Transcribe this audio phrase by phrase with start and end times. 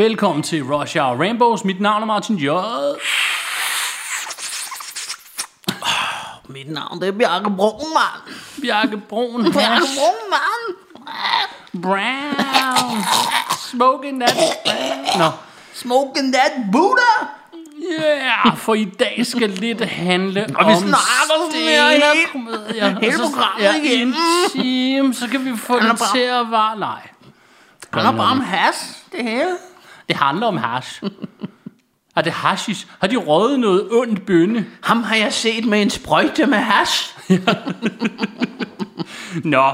[0.00, 1.64] Velkommen til Rush Hour Rainbows.
[1.64, 2.46] Mit navn er Martin J.
[6.48, 8.34] Mit navn det er Bjarke Brun, mand.
[8.62, 9.42] Bjarke Brun.
[9.52, 9.98] Bjarke Hash.
[9.98, 11.82] Brun, mand.
[11.82, 13.04] Brown.
[13.70, 14.36] Smoking that.
[15.18, 15.24] Nå.
[15.74, 17.26] Smoking that Buddha.
[18.00, 20.96] Yeah, for i dag skal lidt handle Og vi om snakker
[21.28, 22.88] sådan her stand-up-komedier.
[23.00, 24.14] hele Og så- programmet ja, igennem.
[24.14, 26.78] en time, så kan vi få Han er det til at vare.
[26.78, 27.00] Nej,
[27.80, 28.74] Det handler bare om has,
[29.12, 29.56] det hele.
[30.10, 31.02] Det handler om hash.
[32.16, 32.86] Er det hashish?
[33.00, 34.66] Har de røget noget ondt bønne?
[34.82, 37.18] Ham har jeg set med en sprøjte med hash.
[39.44, 39.64] Nå,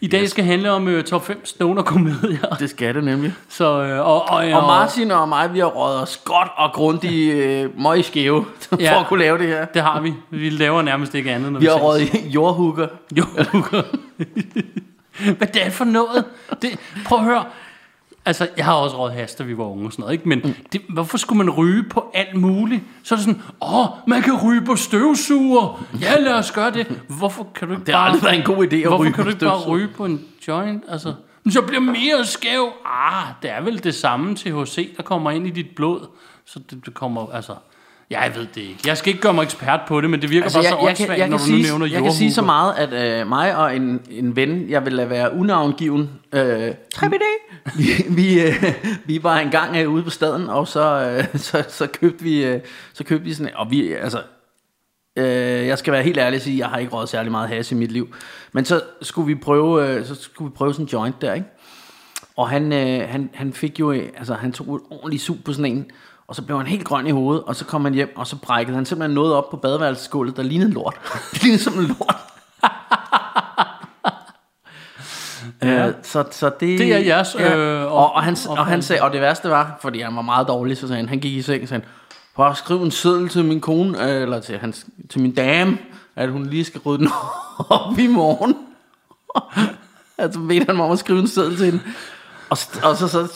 [0.00, 2.56] i dag skal handle om uh, top 5 stoner-komedier.
[2.58, 3.32] Det skal det nemlig.
[3.48, 7.34] Så, uh, og, og, Og Martin og mig, vi har røget os godt og grundigt
[7.34, 9.00] øh, møg skæve, for Ja.
[9.00, 9.64] at kunne lave det her.
[9.64, 10.14] Det har vi.
[10.30, 12.86] Vi laver nærmest ikke andet, når Vi vi, har røget jordhugger.
[13.16, 13.24] Jo.
[15.36, 16.24] Hvad det er for noget?
[16.62, 16.70] Det,
[17.04, 17.44] prøv at høre.
[18.24, 20.28] Altså, jeg har også røget has, da vi var unge og sådan noget, ikke?
[20.28, 20.54] Men Mm.
[20.72, 22.82] det, hvorfor skulle man ryge på alt muligt?
[23.02, 25.84] Så er det sådan, åh, man kan ryge på støvsuger.
[26.00, 27.00] Ja, lad os gøre det.
[27.08, 28.08] Hvorfor kan du ikke Det har bare...
[28.10, 30.20] aldrig været en god idé at Hvorfor ryge kan du ikke bare ryge på en
[30.48, 30.84] joint?
[30.88, 32.68] Altså, men så bliver mere skæv.
[32.86, 36.00] Ah, det er vel det samme THC, der kommer ind i dit blod.
[36.46, 37.54] Så det, det kommer, altså...
[38.10, 38.80] Jeg ved det ikke.
[38.86, 40.82] Jeg skal ikke gøre mig ekspert på det, men det virker altså, bare så jeg,
[40.82, 43.28] jeg, åndssvagt, når kan du nu sige, nævner jeg kan sige så meget, at øh,
[43.28, 46.74] mig og en, en ven, jeg vil lade være unavngiven, øh,
[47.76, 48.64] vi, vi, øh,
[49.04, 52.60] vi var engang øh, ude på staden, og så, øh, så, så, købte vi, øh,
[52.92, 54.22] så købte vi sådan, og vi, altså,
[55.16, 57.72] øh, jeg skal være helt ærlig og sige, jeg har ikke røget særlig meget has
[57.72, 58.14] i mit liv,
[58.52, 61.46] men så skulle vi prøve, øh, så skulle vi prøve sådan en joint der, ikke?
[62.36, 65.52] Og han, øh, han, han fik jo, øh, altså han tog et ordentligt sug på
[65.52, 65.86] sådan en,
[66.30, 68.36] og så blev han helt grøn i hovedet, og så kom han hjem, og så
[68.36, 70.94] brækkede han simpelthen noget op på badeværelsesgulvet, der lignede lort.
[71.32, 72.16] det lignede simpelthen lort.
[75.62, 75.88] ja.
[75.88, 77.56] øh, så, så det, Det er jeres, Ja.
[77.56, 80.48] øh, og, og, han, og han sagde, og det værste var, fordi han var meget
[80.48, 81.82] dårlig, så sagde han, han gik i seng og sagde,
[82.38, 85.78] at skrive en seddel til min kone, øh, eller til, hans, til min dame,
[86.16, 87.12] at hun lige skal rydde den
[87.70, 88.56] op i morgen.
[90.18, 91.80] altså ved han mig om at skrive en seddel til hende.
[92.50, 93.28] Og, og så, så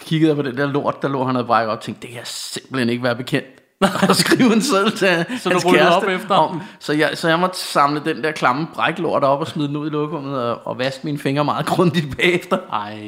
[0.00, 2.10] kiggede jeg på den der lort, der lå han havde brækket op, og tænkte, det
[2.10, 3.46] kan jeg simpelthen ikke være bekendt.
[4.08, 5.96] at skrive en seddel til Så du hans ryddede kæreste.
[5.96, 9.46] op efter om, så, jeg, så jeg måtte samle den der klamme bræklort op og
[9.46, 12.58] smide den ud i lokummet og, og vaske mine fingre meget grundigt bagefter.
[12.72, 12.98] Ej.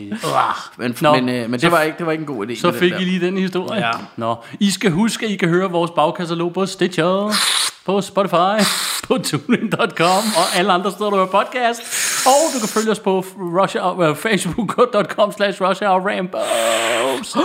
[0.77, 2.61] Men, Nå, men, øh, men det, var ikke, det var ikke en god idé.
[2.61, 2.93] Så fik.
[2.93, 3.87] I lige den historie.
[3.87, 3.93] Ja.
[4.17, 7.33] Nå, I skal huske, at I kan høre vores bagkatalog på Stitcher,
[7.87, 8.57] på Spotify,
[9.09, 11.81] på TuneIn.com og alle andre steder, hører podcast.
[12.27, 17.37] Og du kan følge os på Hour, uh, facebook.com slash Rambos.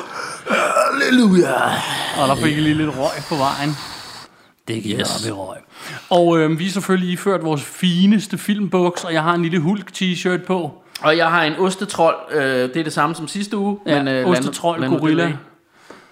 [0.49, 1.53] Halleluja.
[2.21, 3.77] Og der fik I lige lidt røg på vejen.
[4.67, 5.15] Det gik yes.
[5.15, 5.57] op i røg.
[6.09, 9.91] Og øh, vi er selvfølgelig iført vores fineste filmbuks, og jeg har en lille Hulk
[9.95, 10.71] t-shirt på.
[11.01, 12.15] Og jeg har en ostetrol.
[12.31, 13.79] Øh, det er det samme som sidste uge.
[13.85, 15.37] Ja, men, øh, ostetrol, nu gorilla.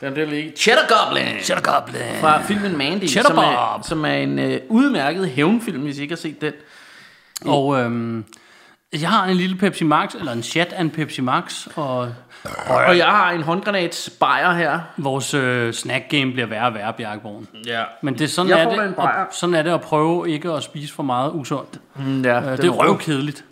[0.02, 0.52] Det nu det ligge.
[0.58, 1.40] Cheddar Goblin.
[1.42, 2.02] Cheddar Goblin.
[2.22, 6.12] Fra filmen Mandy, Cheddar som er, som er en øh, udmærket hævnfilm, hvis I ikke
[6.12, 6.54] har set den.
[7.46, 8.26] Og øhm,
[9.02, 12.14] jeg har en lille Pepsi Max, eller en chat af en Pepsi Max, og
[12.68, 14.80] Og jeg har en håndgranat spire her.
[14.98, 17.48] vores øh, snack game bliver værre og værre, Bjarkborgen.
[17.66, 17.84] Ja.
[18.02, 19.10] Men det er sådan, Jeg er det, bajer.
[19.26, 21.80] og, sådan er det at prøve ikke at spise for meget usundt.
[21.96, 23.44] Mm, ja Øh, det er røvkedeligt.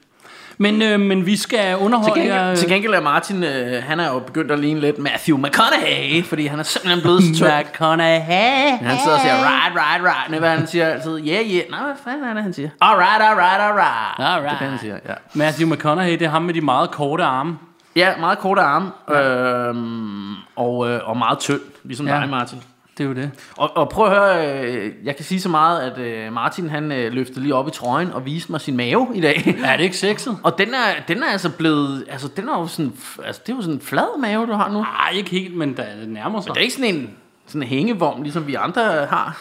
[0.57, 2.25] Men, øh, men vi skal Til underholde jer...
[2.34, 5.38] gengæld, øh, til gengæld er Martin, øh, han er jo begyndt at ligne lidt Matthew
[5.38, 7.48] McConaughey, fordi han er simpelthen blevet så tyk.
[7.74, 8.78] McConaughey.
[8.81, 10.31] Han sidder og siger, right, right, right.
[10.31, 11.63] Næh, hvad han siger altid, yeah, yeah.
[11.69, 12.69] Nej, hvad fanden er det, han siger?
[12.81, 14.19] Alright, alright, alright.
[14.19, 14.44] Alright.
[14.44, 15.13] Det er det, han siger, ja.
[15.34, 17.58] Matthew McConaughey, det er ham med de meget korte arme.
[17.96, 22.13] Ja, meget korte arme, øhm, og, øh, og meget tynd, ligesom Ja.
[22.19, 22.62] dig, Martin.
[22.97, 23.31] Det er jo det.
[23.57, 26.92] Og, og prøv at høre, øh, jeg kan sige så meget, at øh, Martin han
[26.92, 29.57] øh, løftede lige op i trøjen og viste mig sin mave i dag.
[29.63, 30.38] Er det ikke sexet?
[30.44, 32.94] og den er, den er altså blevet, altså den er jo sådan,
[33.25, 34.80] altså det er jo sådan en flad mave, du har nu.
[34.80, 36.50] Nej, ikke helt, men det nærmer sig.
[36.50, 37.09] Det er ikke sådan en,
[37.47, 39.38] sådan en hængevogn, ligesom vi andre har.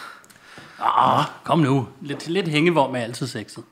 [0.79, 1.87] Ah, kom nu.
[2.01, 3.63] Lidt, lidt hængevorm er altid sexet.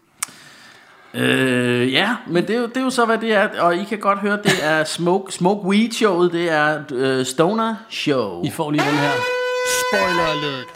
[1.13, 3.62] Øh, ja, men det er, jo, det er jo så, hvad det er.
[3.62, 6.31] Og I kan godt høre, det er Smoke, Smoke Weed Showet.
[6.31, 8.44] Det er øh, Stoner Show.
[8.44, 9.43] I får lige den her.
[9.68, 10.68] Spoiler alert.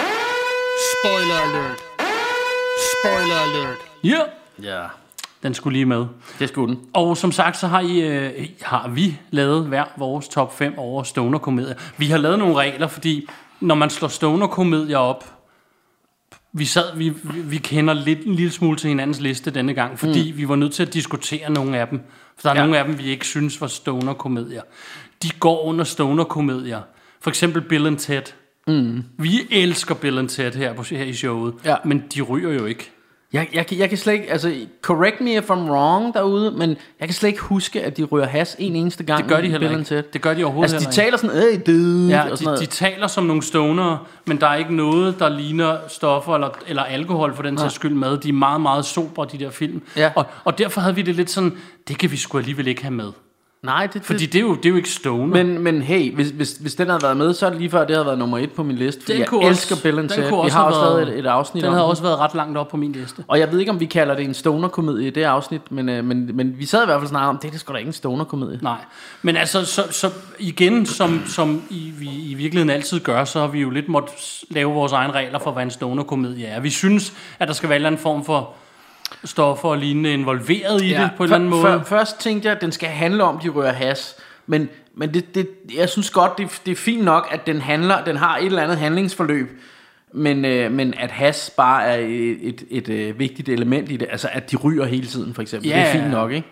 [0.94, 1.80] Spoiler alert.
[2.94, 3.78] Spoiler alert.
[4.04, 4.22] Ja,
[4.64, 4.86] Ja,
[5.44, 6.06] den skulle lige med.
[6.40, 6.86] det skulle den.
[6.94, 11.04] Og som sagt, så har, I, øh, har vi lavet hver vores top 5 over
[11.04, 11.76] stoner-komedier.
[11.98, 13.28] Vi har lavet nogle regler, fordi
[13.60, 15.26] når man slår stoner-komedier op,
[16.54, 20.32] vi, sad, vi, vi, kender lidt en lille smule til hinandens liste denne gang, fordi
[20.32, 20.38] mm.
[20.38, 22.02] vi var nødt til at diskutere nogle af dem.
[22.38, 22.66] For der er ja.
[22.66, 24.62] nogle af dem, vi ikke synes var stoner-komedier.
[25.24, 26.82] De går under stoner-komedier.
[27.22, 28.24] For eksempel Bill and Ted.
[28.68, 29.04] Mm.
[29.18, 31.76] Vi elsker Bill and Ted her, på, her i showet, Ja.
[31.86, 32.92] men de ryger jo ikke.
[33.34, 36.70] Jeg, jeg, kan- jeg kan slet ikke, altså, correct me if I'm wrong derude, men
[37.00, 39.24] jeg kan slet ikke huske, at de rører has en eneste gang.
[39.24, 40.04] Det gør de heller ikke.
[40.14, 42.60] Det gør de overhovedet Altså, de taler sådan, øh, dude, Ja, og sådan de, noget.
[42.60, 46.84] de taler som nogle stonere, men der er ikke noget, der ligner stoffer eller, eller
[46.84, 48.18] alkohol for den sags skyld med.
[48.18, 49.82] De er meget, meget sobre, de der film.
[49.96, 50.12] Ja.
[50.16, 52.94] Og, og derfor havde vi det lidt sådan, det kan vi sgu alligevel ikke have
[52.94, 53.12] med.
[53.68, 55.44] Nej, det, Fordi det, det er jo, det er jo ikke stoner.
[55.44, 57.86] men, men hey, hvis, hvis, hvis den havde været med, så er det lige før,
[57.86, 59.02] det havde været nummer et på min liste.
[59.02, 60.24] Fordi Den jeg også- elsker Bill and Ted.
[60.24, 61.90] Vi har også været- lavet et, et afsnit den om havde den.
[61.90, 63.24] også været ret langt op på min liste.
[63.28, 66.06] Og jeg ved ikke, om vi kalder det en stoner-komedie i det afsnit, men, øh,
[66.06, 67.88] men, men vi sad i hvert fald snart om, det er det sgu da ikke
[67.90, 68.60] en stoner-komedie.
[68.62, 68.78] Nej,
[69.22, 70.10] men altså, så, så
[70.40, 74.16] igen, som, som i, vi i virkeligheden altid gør, så har vi jo lidt måttet
[74.50, 76.60] lave vores egne regler for, hvad en stoner-komedie er.
[76.60, 78.50] Vi synes, at der skal være en form for
[79.24, 81.62] stoffer og lignende involveret i ja, det på en eller anden måde.
[81.62, 84.16] Før, først tænkte jeg, at den skal handle om, de rører has.
[84.48, 88.04] Men, men det, det, jeg synes godt, det, det er fint nok, at den handler,
[88.04, 89.62] den har et eller andet handlingsforløb.
[90.14, 94.08] Men, øh, men at has bare er et, et, et, et vigtigt element i det,
[94.12, 96.48] altså at de ryger hele tiden for eksempel, Ja, det er fint nok, ikke?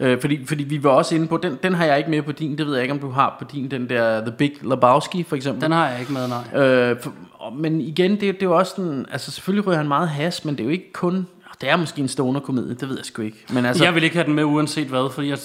[0.00, 2.32] Øh, fordi, fordi vi var også inde på, den, den har jeg ikke med på
[2.32, 5.22] din, det ved jeg ikke, om du har på din, den der The Big Lebowski
[5.22, 5.62] for eksempel.
[5.62, 6.62] Den har jeg ikke med, nej.
[6.64, 7.12] Øh, for,
[7.50, 10.54] men igen, det, det er jo også sådan, altså selvfølgelig ryger han meget has, men
[10.54, 11.26] det er jo ikke kun,
[11.60, 13.44] det er måske en stoner-komedie, det ved jeg sgu ikke.
[13.52, 15.38] Men altså, Jeg vil ikke have den med uanset hvad, fordi jeg,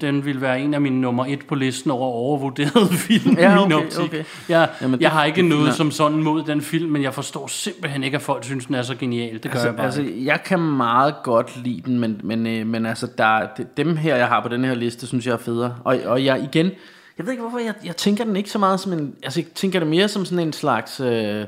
[0.00, 3.64] den vil være en af mine nummer et på listen over overvurderede film Ja, i
[3.64, 4.00] min okay, optik.
[4.04, 4.24] okay.
[4.48, 5.74] Jeg, Jamen, det- jeg har ikke det- noget nej.
[5.76, 8.82] som sådan mod den film, men jeg forstår simpelthen ikke, at folk synes, den er
[8.82, 9.32] så genial.
[9.32, 10.24] Det gør Altså, jeg bare altså, ikke.
[10.24, 14.16] jeg kan meget godt lide den, men, men, øh, men altså, der, de- dem her,
[14.16, 15.74] jeg har på den her liste, synes jeg er federe.
[15.84, 16.70] Og, og jeg igen,
[17.18, 19.46] jeg ved ikke hvorfor, jeg, jeg tænker den ikke så meget som en, altså jeg
[19.54, 21.44] tænker det mere som sådan en slags, øh,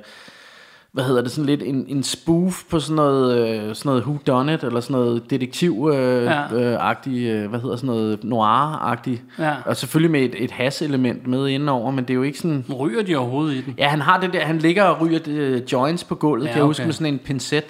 [0.93, 4.17] hvad hedder det, sådan lidt en, en spoof på sådan noget, øh, sådan noget who
[4.27, 7.35] done it, eller sådan noget detektiv-agtigt, Ja.
[7.37, 9.21] øh, øh, hvad hedder sådan noget, noir-agtigt.
[9.39, 9.55] Ja.
[9.67, 12.65] Og selvfølgelig med et, et has-element med indenover, men det er jo ikke sådan...
[12.79, 13.75] Ryger de overhovedet i den?
[13.79, 16.51] Ja, han har det der, han ligger og ryger det, øh, joints på gulvet, Ja,
[16.51, 16.87] kan jeg huske, okay.
[16.87, 17.65] med sådan en pincet.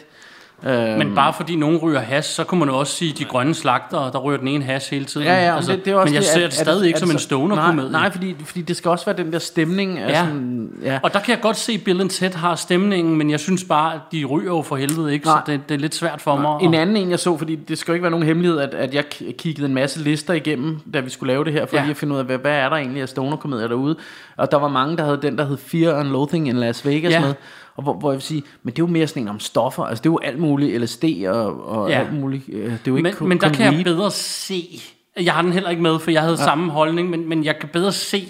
[0.66, 3.54] Øh, Men bare fordi nogen ryger has, så kunne man jo også sige, de grønne
[3.54, 5.26] slagter, der ryger den ene has hele tiden.
[5.26, 6.86] Ja, ja, altså, det, det er også men jeg det, ser er- det er stadig
[6.86, 7.90] ikke er som en stoner-komedie.
[7.92, 10.14] Nej, nej fordi, fordi det skal også være den der stemning Ja.
[10.24, 10.70] sådan...
[10.82, 10.98] Ja.
[11.02, 13.94] Og der kan jeg godt se, at Bill Ted har stemningen, men jeg synes bare,
[13.94, 15.40] at de ryger jo for helvede ikke, Nej.
[15.46, 16.62] så det, det er lidt svært for mig.
[16.66, 18.74] En at- anden en, jeg så, fordi det skal jo ikke være nogen hemmelighed, at,
[18.74, 19.04] at jeg
[19.38, 21.82] kiggede en masse lister igennem, da vi skulle lave det her, for Ja.
[21.82, 23.96] lige at finde ud af, hvad, hvad er der egentlig af stoner-komedier derude.
[24.36, 27.12] Og der var mange, der havde den, der hed Fear and Loathing in Las Vegas
[27.12, 27.20] Ja.
[27.20, 27.34] med.
[27.76, 29.82] Og hvor, hvor jeg vil sige, men det er jo mere sådan en om stoffer.
[29.82, 31.98] Altså det er jo alt muligt LSD og, og Ja.
[32.00, 32.44] alt muligt.
[32.48, 33.84] øh, Det er jo ikke men, kun, men der kun kan jeg weed.
[33.84, 34.80] bedre se,
[35.20, 36.44] jeg har den heller ikke med, for jeg havde ja.
[36.44, 38.26] samme holdning, men, men jeg kan bedre se,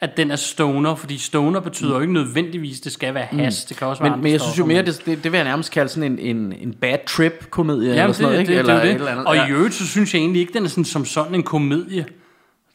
[0.00, 3.76] at den er stoner, fordi stoner betyder jo ikke nødvendigvis, det skal være has, det
[3.76, 4.16] kan også være Mm.
[4.18, 6.36] Men, men jeg synes jo mere, det, det, det vil jeg nærmest kalde sådan en,
[6.36, 7.88] en, en bad trip-komedie.
[7.88, 8.52] eller Jamen, sådan noget, det, ikke?
[8.52, 9.00] det, eller det, det, et det.
[9.00, 9.26] eller andet.
[9.26, 9.46] Og Ja.
[9.46, 12.06] i øvrigt, så synes jeg egentlig ikke, den er sådan, som sådan en komedie.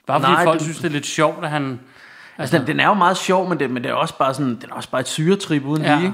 [0.07, 1.79] Bare fordi Nej, folk det- synes, det er lidt sjovt, at han...
[2.39, 4.55] Altså, den, den er jo meget sjov, men det, men det er også bare sådan,
[4.61, 5.99] den er også bare et syretrip uden Ja.
[5.99, 6.13] lige.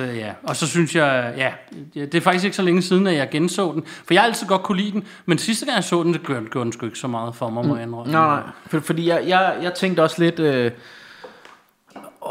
[0.00, 0.30] øh, ja.
[0.42, 1.50] Og så synes jeg, ja,
[1.94, 3.84] det er faktisk ikke så længe siden, at jeg genså den.
[3.86, 6.22] For jeg har altid godt kunne lide den, men sidste gang jeg så den, det
[6.22, 8.12] gjorde, gjorde den sgu ikke så meget for mig, må jeg indrømme.
[8.12, 8.42] Nej, nej.
[8.66, 10.38] For, fordi jeg, jeg, jeg tænkte også lidt...
[10.38, 10.70] Øh,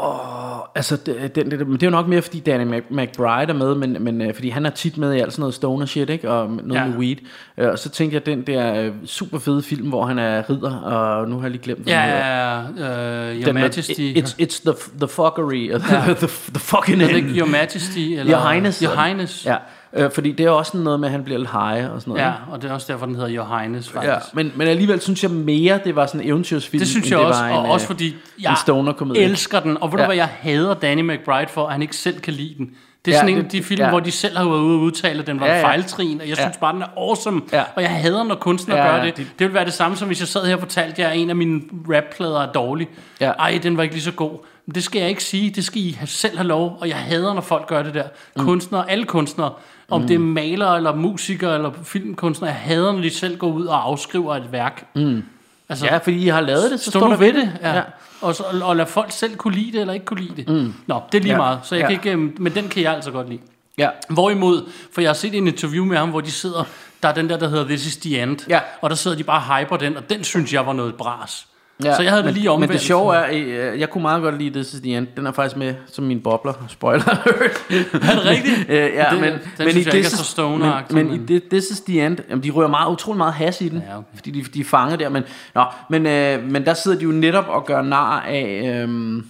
[0.04, 3.48] åh, altså, det, det, det, men det er jo nok mere, fordi Danny Mc- McBride
[3.48, 5.86] er med, men, men øh, fordi han er tit med i alt sådan noget stoner
[5.86, 6.30] shit, ikke?
[6.30, 6.80] Og noget Ja.
[6.82, 6.88] ja.
[6.88, 7.16] med weed.
[7.58, 10.76] Øh, og så tænkte jeg, den der øh, super fede film, hvor han er ridder,
[10.76, 12.16] og nu har jeg lige glemt, hvad den hedder.
[12.26, 13.92] Ja, uh, Your Den med- Majesty.
[14.16, 15.78] It's, it's the, the fuckery, ja.
[15.78, 17.36] the, the, fucking end.
[17.38, 17.98] Your Majesty?
[17.98, 18.78] Eller Your Highness.
[18.80, 19.46] Your Highness.
[19.46, 19.56] Ja,
[19.96, 22.22] øh, fordi det er også noget med, at han bliver lidt high og sådan noget.
[22.22, 22.52] ja, ikke?
[22.52, 24.12] og det er også derfor, den hedder Highness, faktisk.
[24.12, 27.18] Ja, men, men alligevel synes jeg mere, det var sådan en eventyrsfilm, Det synes jeg
[27.18, 29.22] det også, var og en, også øh, fordi jeg en stoner-komedie.
[29.22, 29.78] elsker den.
[29.82, 30.06] Og ved du Ja.
[30.06, 32.70] hvad, jeg hader Danny McBride for, at han ikke selv kan lide den.
[33.04, 33.88] Det er Ja, sådan en af de film, ja.
[33.88, 35.66] hvor de selv har været ude og udtale, at den var Ja, ja, ja.
[35.66, 35.72] ja.
[35.72, 36.42] fejltrin, og jeg Ja.
[36.42, 37.40] synes bare, den er awesome.
[37.52, 37.62] Ja.
[37.76, 39.16] Og jeg hader, når kunstnere Ja, gør det.
[39.16, 41.18] de- Det ville være det samme, som hvis jeg sad her og fortalte jer, at
[41.18, 41.60] en af mine
[41.96, 42.88] rapplader er dårlig.
[43.20, 43.30] Ja.
[43.30, 44.30] Ej, den var ikke lige så god.
[44.66, 45.50] Men det skal jeg ikke sige.
[45.50, 46.78] Det skal I selv have lov.
[46.80, 48.04] Og jeg hader, når folk gør det der.
[48.38, 49.52] Kunstnere, alle kunstnere.
[49.90, 52.50] Om det er malere, eller musikere, eller filmkunstnere.
[52.50, 54.86] Jeg hader, når de selv går ud og afskriver et værk.
[54.94, 55.22] Mm.
[55.68, 57.68] Altså, Ja, fordi I har lavet det, så Stå står der ved det, ja.
[57.68, 57.76] Ja.
[57.76, 57.82] ja.
[58.20, 60.48] Og, så, og lad folk selv kunne lide det, eller ikke kunne lide det.
[60.48, 60.74] Mm.
[60.86, 61.38] Nå, det er lige Ja.
[61.38, 61.90] meget, så jeg Ja.
[61.90, 61.98] ja.
[61.98, 63.40] kan ikke, øhm, men den kan jeg altså godt lide.
[63.78, 63.88] Ja.
[64.08, 66.64] Hvorimod, for jeg har set en interview med ham, hvor de sidder,
[67.02, 68.60] der er den der, der hedder This is the End, Ja.
[68.80, 71.46] og der sidder de bare og hyper den, og den synes jeg var noget bras.
[71.82, 72.70] Så jeg havde det men, lige omvendt.
[72.70, 73.26] Men det sjove er,
[73.72, 75.06] øh, jeg kunne meget godt lide This is the End.
[75.16, 76.52] Den er faktisk med som min bobler.
[76.68, 77.64] Spoiler alert.
[77.92, 78.56] Er det rigtigt?
[78.68, 81.20] Øh, ja, Det- men, den men synes i jeg ikke er så stoner-agtig, Men, men,
[81.20, 83.68] men- i Thi- This is the End, jamen, de rører meget, utrolig meget has i
[83.68, 84.06] den, Ja, okay.
[84.14, 85.08] fordi de, de er fanget der.
[85.08, 85.22] Men,
[85.54, 89.22] nå, men, øh, men der sidder de jo netop og gør nar af, øh,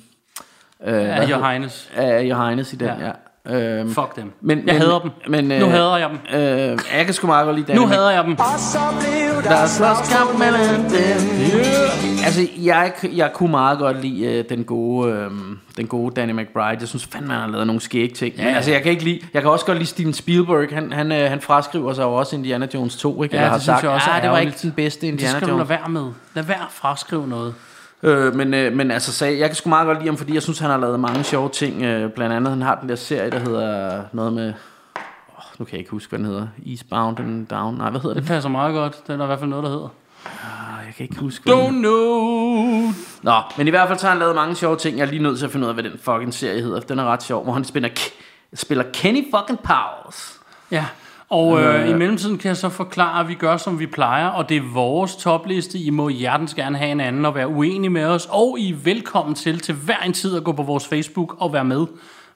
[0.87, 1.91] Ja, hedder- Your Highness.
[1.97, 3.07] af Johannes i den, ja.
[3.07, 3.11] Ja.
[3.51, 4.33] Øhm, Fuck dem.
[4.41, 5.11] men, jeg men, hader dem.
[5.29, 6.41] Men, øh, nu hader jeg dem.
[6.41, 8.37] Øh, jeg kan sgu meget godt lide Nu Danny hader jeg dem.
[8.37, 10.93] der er slåskamp mellem dem.
[10.95, 12.25] Yeah.
[12.27, 15.33] Altså, jeg, jeg kunne meget godt lide uh, den gode, uh,
[15.77, 16.77] den gode Danny McBride.
[16.81, 18.35] Jeg synes fandme, han har lavet nogle skæg ting.
[18.39, 18.45] Ja.
[18.45, 20.69] Men altså, jeg kan ikke lide, jeg kan også godt lide Steven Spielberg.
[20.73, 23.37] Han, han, uh, han fraskriver sig jo også Indiana Jones 2, ikke?
[23.37, 24.73] Ja, Eller har det synes sagt, jeg også er ah, det var ærgerligt." ikke den
[24.85, 25.71] bedste Det Indiana skal du lade Jones.
[25.71, 26.13] være med.
[26.35, 27.55] Lad være at fraskrive noget.
[28.07, 30.43] Øh, men, øh, men altså, så jeg kan sgu meget godt lide ham, fordi jeg
[30.43, 31.83] synes, han har lavet mange sjove ting.
[31.83, 34.53] Øh, blandt andet, han har den der serie, der hedder noget med...
[35.37, 36.47] Oh, nu kan jeg ikke huske, hvad den hedder.
[36.67, 37.75] Eastbound and Down.
[37.75, 38.29] Nej, hvad hedder Det det?
[38.29, 39.07] passer meget godt.
[39.07, 39.89] Den er i hvert fald noget, der hedder.
[40.27, 42.93] Ah, Jeg kan ikke huske, hvad den Don't know.
[43.23, 44.99] Nå, men i hvert fald så har han lavet mange sjove ting.
[44.99, 46.81] Jeg er lige nødt til at finde ud af, hvad den fucking serie hedder.
[46.81, 47.89] Den er ret sjov, hvor han spiller,
[48.55, 50.41] spiller Kenny fucking Powers.
[50.71, 50.85] Ja,
[51.29, 54.49] og øh, i mellemtiden kan jeg så forklare, at vi gør, som vi plejer, og
[54.49, 55.79] det er vores topliste.
[55.79, 58.77] I må hjertens gerne have en anden og være uenige med os, og I er
[58.85, 61.87] velkommen til til hver en tid at gå på vores Facebook og være med.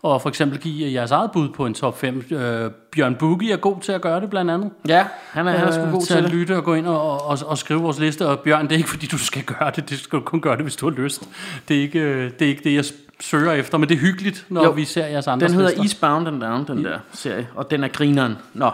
[0.02, 2.24] Og for eksempel give jeres eget bud på en top 5.
[2.30, 4.70] Øh, Bjørn Bugge er god til at gøre det blandt andet.
[4.88, 6.32] Ja, han er, han er sgu Øh, god til til at det.
[6.32, 8.26] lytte og gå ind og, og, og skrive vores liste.
[8.26, 9.90] Og Bjørn, det er ikke fordi, du skal gøre det.
[9.90, 11.28] Det skal du kun gøre det, hvis du har lyst.
[11.68, 12.84] Det er ikke øh, det, er ikke det jeg
[13.20, 15.82] søger efter, men det er hyggeligt, når Jo, vi ser jeres andre Den hedder lister.
[15.82, 17.48] Eastbound and Down, den der serie.
[17.54, 18.38] Og den er grineren.
[18.54, 18.70] Nå.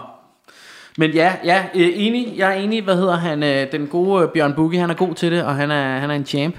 [0.97, 2.33] Men ja, ja, øh, enig.
[2.37, 2.83] Jeg er enig.
[2.83, 3.43] Hvad hedder han?
[3.43, 6.11] Øh, den gode øh, Bjørn Bugge, han er god til det, og han er, han
[6.11, 6.55] er en champ.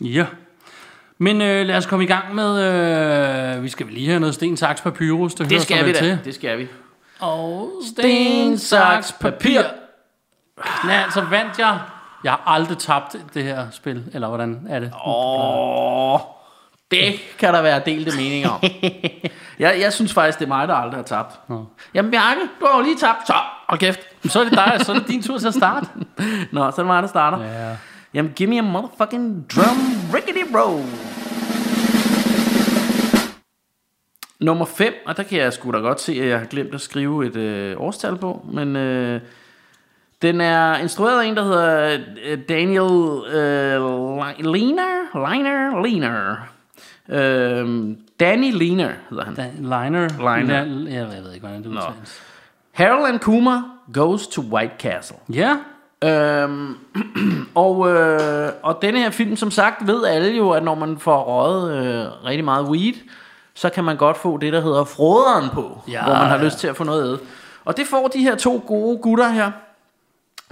[0.00, 0.26] Ja.
[1.18, 2.62] Men øh, lad os komme i gang med,
[3.56, 5.34] øh, vi skal lige have noget sten, saks, papyrus.
[5.34, 5.98] Det, Det skal vi da.
[5.98, 6.18] til.
[6.24, 6.66] Det skal vi.
[7.20, 9.60] Og sten, saks, papir.
[10.84, 11.78] Nej, så vandt jeg.
[12.24, 14.92] Jeg har aldrig tabt det her spil, eller hvordan er det?
[15.06, 16.20] Åh,
[16.90, 18.60] det kan der være delte meninger om.
[19.64, 21.40] jeg, jeg synes faktisk, det er mig, der aldrig har tabt.
[21.94, 23.26] Jamen Bjarke, du har jo lige tabt.
[23.26, 23.34] Så,
[23.68, 24.00] hold kæft.
[24.24, 25.86] Så er det dig, så er det din tur til at starte.
[26.52, 27.42] Nå, så er det mig, der starter.
[27.42, 27.76] Ja.
[28.14, 29.78] Jamen, give me a motherfucking drum
[30.14, 30.84] rickety roll.
[34.40, 36.80] Nummer 5, og der kan jeg sgu da godt se, at jeg har glemt at
[36.80, 39.20] skrive et øh, årstal på, men øh,
[40.22, 46.36] den er instrueret af en, der hedder øh, Daniel øh, Liner, Liner, Liner.
[47.10, 49.34] Øh, Danny Liner hedder han.
[49.34, 50.08] Da, liner.
[50.38, 50.64] Liner.
[50.64, 52.20] La, jeg, ved ikke, hvordan det udtales.
[52.72, 53.62] Harold and Kuma
[53.94, 55.16] goes to White Castle.
[55.32, 55.56] Ja.
[56.04, 56.76] Øhm,
[57.54, 61.22] og, øh, og denne her film, som sagt, ved alle jo, at når man får
[61.22, 62.94] røget øh, rigtig meget weed,
[63.54, 66.44] så kan man godt få det, der hedder froderen på, Ja, hvor man har ja.
[66.44, 67.18] lyst til at få noget ad.
[67.64, 69.50] Og det får de her to gode gutter her.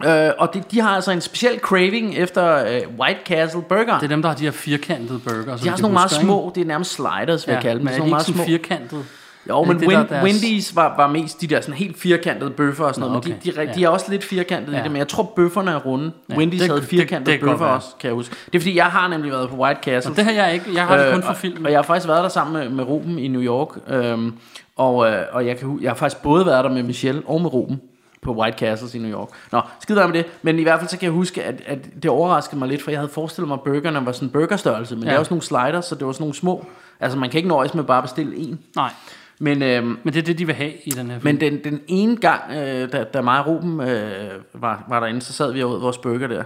[0.07, 3.95] Øh, og de, de har altså en speciel craving efter øh, White Castle Burger.
[3.99, 5.43] Det er dem, der har de her firkantede burger.
[5.45, 7.85] de har sådan nogle meget små, det er nærmest sliders, vil jeg kalde dem.
[7.85, 8.45] men er de nogle ikke meget sådan små.
[8.45, 9.03] firkantede?
[9.49, 11.75] Jo, men det det, Win, der er deres- Wendy's var, var mest de der sådan
[11.75, 13.43] helt firkantede bøffer og sådan noget, men okay.
[13.53, 13.73] de, de, Ja.
[13.73, 14.81] de er også lidt firkantede Ja.
[14.81, 16.13] i det, men jeg tror bøfferne er runde.
[16.31, 18.35] Ja, Wendy's det- havde det- firkantede det godt bøffer også, kan jeg huske.
[18.53, 20.13] Det er fordi, jeg har nemlig været på White Castle.
[20.13, 20.67] Og det har jeg ikke.
[20.75, 21.67] Jeg har det kun Øh, for og- filmen.
[21.67, 23.69] Og jeg har faktisk været der sammen med, med Ruben i New York.
[23.89, 24.35] Øhm,
[24.77, 27.53] og øh, og jeg, kan, jeg har faktisk både været der med Michelle og med
[27.53, 27.81] Ruben
[28.23, 29.29] på White Castles i New York.
[29.53, 30.27] Nå, skide være med det.
[30.43, 32.91] Men i hvert fald så kan jeg huske, at, at det overraskede mig lidt, for
[32.91, 34.97] jeg havde forestillet mig, at burgerne var sådan en burgerstørrelse.
[34.97, 35.11] Men ja.
[35.11, 35.15] Ja.
[35.15, 36.67] er også nogle sliders, så det var sådan nogle små.
[37.01, 38.59] Altså man kan ikke nøjes med bare at bestille en.
[38.77, 38.91] Nej,
[39.39, 41.25] Men, øhm, men det er det, de vil have i den her film.
[41.25, 45.23] men den, den ene gang, øh, da, da mig og Ruben øh, var, var derinde,
[45.23, 46.43] så sad vi åd vores burger der.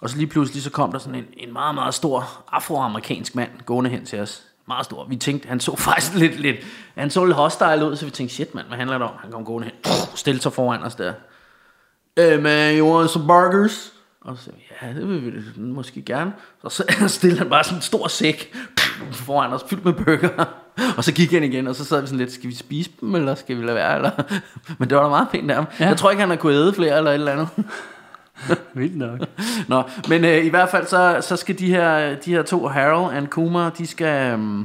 [0.00, 3.50] Og så lige pludselig så kom der sådan en, en meget, meget stor afroamerikansk mand
[3.66, 4.42] gående hen til os.
[4.72, 5.06] Meget stor.
[5.08, 6.56] Vi tænkte, han så faktisk lidt, lidt,
[6.94, 9.14] han så lidt hostile ud, så vi tænkte, shit mand, hvad handler det om?
[9.18, 11.12] Han kom gående hen, stille sig foran os der.
[12.18, 13.92] Hey man, you want some burgers?
[14.20, 14.50] Og så
[14.82, 16.32] ja, det vil vi måske gerne.
[16.62, 16.84] Og så
[17.18, 18.56] stillede han bare sådan en stor sæk
[19.12, 20.44] foran os, fyldt med burger.
[20.96, 23.14] Og så gik han igen, og så sad vi sådan lidt, skal vi spise dem,
[23.14, 23.96] eller skal vi lade være?
[23.96, 24.10] Eller?
[24.78, 25.66] Men det var da meget pænt af ham.
[25.80, 25.86] Ja.
[25.88, 27.48] Jeg tror ikke, han har kunnet æde flere eller et eller andet.
[28.74, 29.20] Vildt nok.
[29.68, 33.16] Nå, men øh, i hvert fald så, så skal de her, de her to, Harold
[33.16, 34.64] and Kuma, de skal, Øh,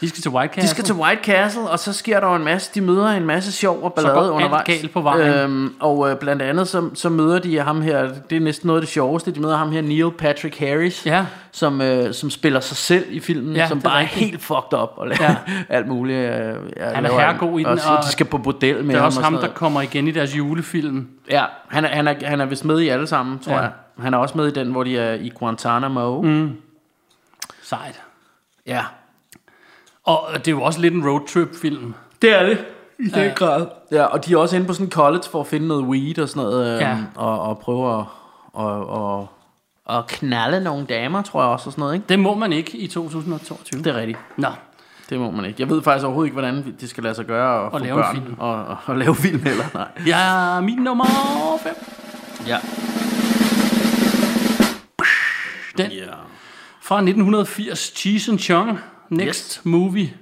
[0.00, 0.62] de skal til White Castle.
[0.62, 3.24] de skal til White Castle, og så sker der jo en masse, de møder en
[3.24, 4.66] masse sjov og ballade går alt undervejs.
[4.66, 5.34] galt på vejen.
[5.34, 8.80] Øhm, og øh, blandt andet så, så møder de ham her, det er næsten noget
[8.80, 11.26] af det sjoveste, de møder ham her, Neil Patrick Harris, Ja.
[11.52, 14.30] som, øh, som spiller sig selv i filmen, Ja, som bare er rigtigt.
[14.30, 15.36] helt fucked up og laver Ja.
[15.76, 16.18] alt muligt.
[16.18, 18.94] Øh, ja, Han er herregod i den, og, og de skal på bordel med Det
[18.94, 19.06] er ham.
[19.06, 21.08] også og ham, der kommer igen i deres julefilm.
[21.30, 23.60] Ja, han er, han er, han er vist med i alle sammen, tror Ja.
[23.60, 23.70] jeg.
[23.98, 26.22] Han er også med i den, hvor de er i Guantanamo.
[26.22, 26.50] Mm.
[27.62, 28.00] Sejt.
[28.66, 28.80] Ja,
[30.18, 31.94] Og det er jo også lidt en roadtrip-film.
[32.22, 32.64] det er det.
[32.98, 33.32] I den Ja.
[33.36, 33.66] grad.
[33.92, 36.18] Ja, og de er også inde på sådan en college for at finde noget weed
[36.18, 36.96] og sådan noget, øh, Ja.
[37.14, 38.04] og, og prøve at,
[38.52, 39.28] og, og,
[39.84, 42.06] og knalde nogle damer, tror jeg også, og sådan noget, ikke?
[42.08, 43.82] Det må man ikke i 2022.
[43.82, 44.18] Det er rigtigt.
[44.36, 44.48] Nå,
[45.10, 45.56] Det må man ikke.
[45.62, 48.02] Jeg ved faktisk overhovedet ikke, hvordan det skal lade sig gøre at få lave en
[48.02, 48.34] børn film.
[48.38, 49.64] Og, og, og lave film heller.
[49.74, 49.88] Nej.
[50.06, 51.04] ja, min nummer
[51.62, 51.74] 5.
[52.46, 52.58] Ja.
[55.78, 56.06] Den ja.
[56.82, 58.78] fra 1980, Cheese and Chong,
[59.10, 59.60] Next Yes.
[59.64, 60.12] Movie.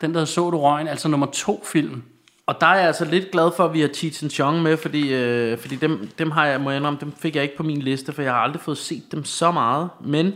[0.00, 2.02] Den der så du røgen, altså nummer to film.
[2.46, 4.76] Og der er jeg altså lidt glad for, at vi har Cheech and Chong med,
[4.76, 7.62] fordi, øh, fordi dem, dem har jeg, må jeg indrømme, dem fik jeg ikke på
[7.62, 9.88] min liste, for jeg har aldrig fået set dem så meget.
[10.04, 10.32] Men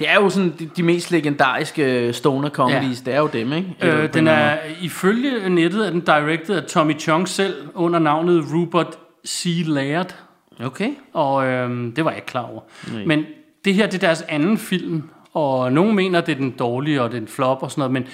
[0.00, 3.10] det er jo sådan de, de mest legendariske stoner comedies, ja.
[3.10, 3.74] det er jo dem, ikke?
[3.82, 7.98] Øh, på den en er, ifølge nettet er den directed af Tommy Chong selv, under
[7.98, 9.62] navnet Rupert C.
[9.66, 10.14] Laird.
[10.60, 10.90] Okay.
[11.12, 12.60] Og øhm, det var jeg ikke klar over.
[12.92, 13.04] Nej.
[13.04, 13.24] Men
[13.64, 15.02] det her det er deres anden film,
[15.38, 17.92] og nogen mener, det er den dårlige, og det er en flop og sådan noget,
[17.92, 18.06] men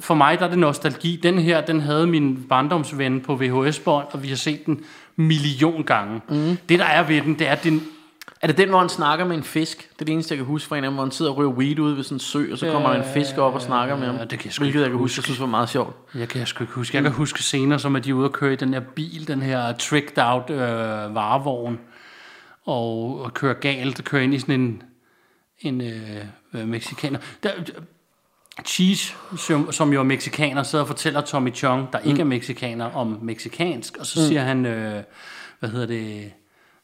[0.00, 1.20] for mig der er det nostalgi.
[1.22, 4.84] Den her, den havde min barndomsven på VHS-bånd, og vi har set den
[5.16, 6.20] million gange.
[6.28, 6.56] Mm.
[6.68, 7.82] Det der er ved den, det er, at den,
[8.42, 9.78] Er det den, hvor han snakker med en fisk?
[9.78, 11.36] Det er det eneste, jeg kan huske fra en af dem, hvor han sidder og
[11.36, 13.62] ryger weed ude ved sådan en sø, og så kommer der en fisk op og
[13.62, 14.18] snakker med ham.
[14.18, 15.96] Det kan jeg sgu Hvilket ikke jeg kan huske, jeg synes var meget sjovt.
[16.14, 18.32] jeg kan sgu ikke huske, jeg kan huske scener, som at de er ude og
[18.32, 20.58] køre i den her bil, den her tricked out øh,
[21.14, 21.78] varevogn,
[22.66, 24.82] og, og kører galt, og kører ind i sådan en,
[25.60, 27.18] en øh, øh, mexikaner.
[27.42, 27.50] Der,
[28.64, 32.84] Cheese, som, som jo er mexikaner, sidder og fortæller Tommy Chong, der ikke er mexikaner,
[32.84, 35.02] om mexikansk, og så siger han, øh,
[35.60, 36.32] hvad hedder det,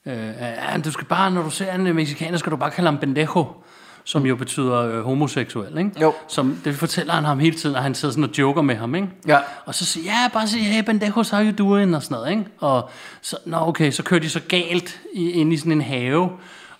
[0.06, 2.90] øh, ja, du skal bare, når du ser en øh, mexikaner, skal du bare kalde
[2.90, 3.46] ham pendejo,
[4.04, 5.90] som jo betyder øh, homoseksuel, ikke?
[6.00, 6.14] Jo.
[6.28, 8.94] Som, det fortæller han ham hele tiden, og han sidder sådan og joker med ham,
[8.94, 9.08] ikke?
[9.26, 9.38] Ja.
[9.64, 12.44] Og så siger ja, bare sige, hey, pendejos, how you doing, og sådan noget, ikke?
[12.58, 12.90] Og
[13.22, 16.30] så, nå, okay, så kører de så galt i, ind i sådan en have,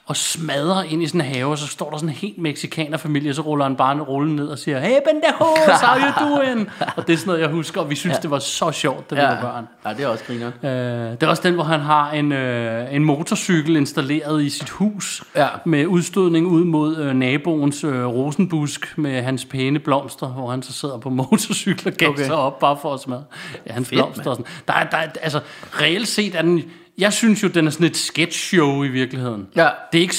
[0.07, 3.31] og smadrer ind i sådan en have, og så står der sådan en helt mexikanerfamilie,
[3.31, 6.71] og så ruller han bare en rulle ned og siger, hey, pendejos, how you doing?
[6.97, 8.21] og det er sådan noget, jeg husker, og vi synes, ja.
[8.21, 9.69] det var så sjovt, da vi var børn.
[9.87, 10.53] ja, det er også grineren.
[10.63, 14.71] Øh, det er også den, hvor han har en, øh, en motorcykel installeret i sit
[14.71, 15.49] hus, Ja.
[15.65, 20.73] med udstødning ud mod øh, naboens øh, rosenbusk med hans pæne blomster, hvor han så
[20.73, 22.31] sidder på motorcykel og okay.
[22.31, 23.25] op bare for at smadre
[23.67, 24.31] ja, hans Fedt, blomster.
[24.31, 24.53] Og sådan.
[24.69, 25.41] Der er, der er, altså,
[25.81, 26.63] reelt set er den...
[26.99, 29.49] Jeg synes jo, den er sådan et sketch show i virkeligheden.
[29.57, 29.69] Ja.
[29.93, 30.17] Det er ikke...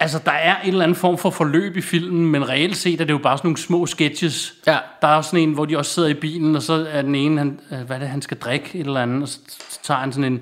[0.00, 3.04] Altså, der er en eller anden form for forløb i filmen, men reelt set er
[3.04, 4.54] det jo bare sådan nogle små sketches.
[4.66, 4.78] Ja.
[5.02, 7.14] Der er også sådan en, hvor de også sidder i bilen, og så er den
[7.14, 9.38] ene, han, øh, hvad er det, han skal drikke et eller andet, og så
[9.82, 10.40] tager han sådan en,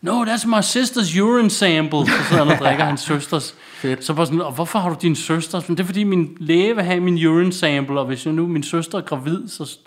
[0.00, 2.06] No, that's my sister's urine sample.
[2.06, 3.54] Så sidder han og drikker hans søsters.
[3.82, 4.04] Fedt.
[4.04, 5.68] Så bare sådan, og hvorfor har du din søsters?
[5.68, 8.46] Men det er fordi min læge vil have min urine sample, og hvis jeg nu
[8.46, 9.78] min søster er gravid, så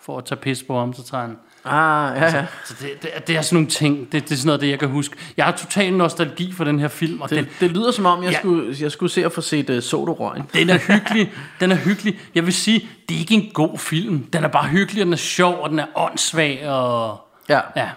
[0.00, 1.36] for at tage pis på ham, så tager han.
[1.66, 2.46] Ah, ja, ja.
[2.64, 4.78] Så det, det, det er sådan nogle ting, det, det er sådan noget, det jeg
[4.78, 5.16] kan huske.
[5.36, 8.22] Jeg har total nostalgi for den her film, og den, Det, det lyder som om,
[8.22, 8.38] jeg, Ja.
[8.38, 10.42] skulle, jeg skulle se at få set uh, Sodo-røgen.
[10.54, 11.32] Den er hyggelig.
[11.60, 12.18] Den er hyggelig.
[12.34, 14.18] Jeg vil sige, det er ikke en god film.
[14.32, 17.20] Den er bare hyggelig, og den er sjov, og den er åndssvag, og...
[17.48, 17.60] Ja.
[17.76, 17.88] Ja.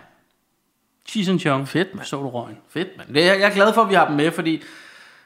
[1.09, 1.67] Cheese and Chong.
[1.67, 2.05] Fedt, mand.
[2.05, 2.57] Så du røgen.
[2.73, 3.13] Fedt, mand.
[3.13, 4.55] Det- Jeg, jeg er glad for, at vi har dem med, fordi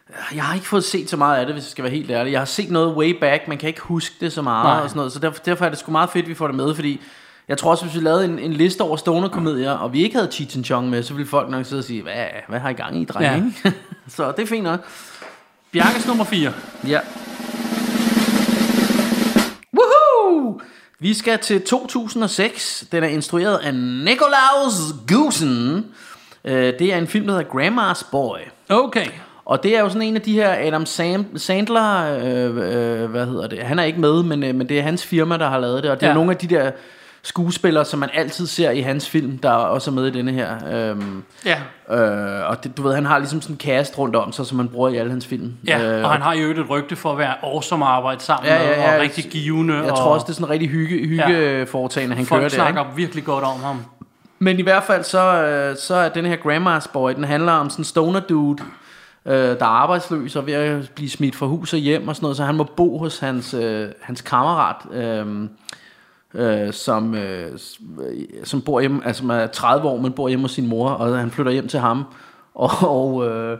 [0.10, 2.12] øh, jeg har ikke fået set så meget af det, hvis jeg skal være helt
[2.12, 2.32] ærlig.
[2.32, 4.80] Jeg har set noget way back, man kan ikke huske det så meget Nej.
[4.84, 6.56] og sådan noget, så derfor, derfor er det sgu meget fedt, at vi får det
[6.56, 7.02] med, fordi
[7.48, 10.32] jeg tror også, hvis vi lavede en, en liste over stoner-komedier, og vi ikke havde
[10.32, 12.14] Cheech and Chong med, så ville folk nok sidde og sige, hvad,
[12.50, 13.54] hvad har I gang i, drenge?
[13.66, 13.72] Ja.
[14.16, 14.80] så det er fint nok.
[15.72, 16.54] Bjarkes nummer 4.
[16.88, 17.00] Ja.
[19.78, 20.60] Woohoo!
[21.00, 22.86] Vi skal til 2006.
[22.92, 24.74] Den er instrueret af Nikolaus
[25.08, 25.86] Gusen.
[26.46, 27.50] Øh, Det er en film, der hedder
[27.94, 28.38] Grandma's Boy.
[28.70, 29.06] Okay.
[29.46, 33.26] Og det er jo sådan en af de her Adam Sam- Sandler, øh, øh, hvad
[33.26, 33.60] hedder det?
[33.60, 35.92] Han er ikke med, men, øh, men det er hans firma, der har lavet det.
[35.92, 36.14] Og det er Ja.
[36.16, 36.72] nogle af de der
[37.24, 40.50] skuespillere, som man altid ser i hans film, der også er med i denne her.
[40.74, 41.58] Øhm, Ja.
[41.96, 44.58] øh, og det, du ved, han har ligesom sådan en cast rundt om sig, som
[44.58, 45.54] man bruger i alle hans film.
[45.68, 48.48] Ja, Øh, og han har jo et rygte for at være awesome at arbejde sammen
[48.48, 48.96] Ja, ja, ja.
[48.96, 49.74] og rigtig givende.
[49.76, 52.50] Jeg og tror også, det er sådan en rigtig hygge, hygge foretagende, han folk kører
[52.50, 52.56] der.
[52.56, 52.96] snakker Ikke?
[52.96, 53.82] virkelig godt om ham.
[54.40, 57.70] Men i hvert fald, så, øh, så er den her Grandma's Boy, den handler om
[57.70, 58.64] sådan en stoner dude,
[59.26, 62.24] øh, der er arbejdsløs og ved at blive smidt fra hus og hjem og sådan
[62.26, 65.26] noget, så han må bo hos hans, øh, hans kammerat, øh,
[66.34, 67.60] øh, som, øh,
[68.44, 71.18] som bor hjemme, altså man er 30 år, men bor hjemme hos sin mor, og
[71.18, 72.04] han flytter hjem til ham.
[72.56, 73.58] Og, og, øh,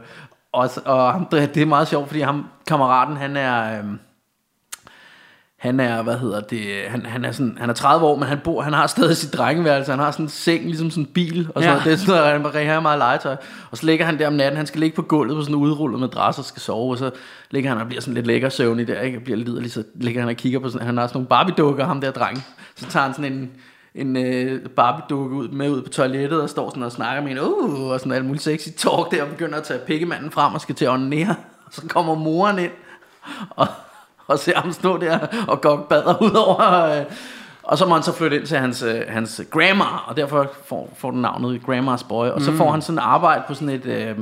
[0.52, 3.78] og, og det er meget sjovt, fordi ham, kammeraten, han er...
[3.78, 3.84] Øh,
[5.64, 8.38] han er, hvad hedder det, han, han, er sådan, han er 30 år, men han
[8.44, 11.48] bor, han har stadig sit drengeværelse, han har sådan en seng, ligesom sådan en bil,
[11.54, 11.70] og sådan Ja.
[11.70, 11.84] noget.
[11.84, 13.36] det er sådan noget, han bare har meget legetøj.
[13.70, 15.60] Og så ligger han der om natten, han skal ligge på gulvet på sådan en
[15.62, 17.10] udrullet madras og skal sove, og så
[17.50, 19.18] ligger han og bliver sådan lidt lækker søvnig der, ikke?
[19.18, 21.84] og bliver liderlig, så ligger han og kigger på sådan, han har sådan nogle Barbie-dukker,
[21.84, 22.44] ham der dreng.
[22.76, 23.50] Så tager han sådan en,
[23.94, 27.38] en øh, Barbie-dukke ud, med ud på toilettet, og står sådan og snakker med en,
[27.40, 30.60] uh, og sådan alt muligt sexy talk der, og begynder at tage pikkemanden frem og
[30.60, 31.34] skal til at onanere.
[31.66, 32.70] Og så kommer moren ind,
[33.50, 33.66] og,
[34.26, 36.84] og ser ham stå der og gokke bader ud over.
[36.98, 37.04] Øh,
[37.62, 40.92] og så må han så flytte ind til hans, øh, hans grandma, og derfor får,
[40.96, 42.26] får den navnet Grandma's Boy.
[42.26, 43.86] Og så får han sådan arbejde på sådan et...
[43.86, 44.18] Øh,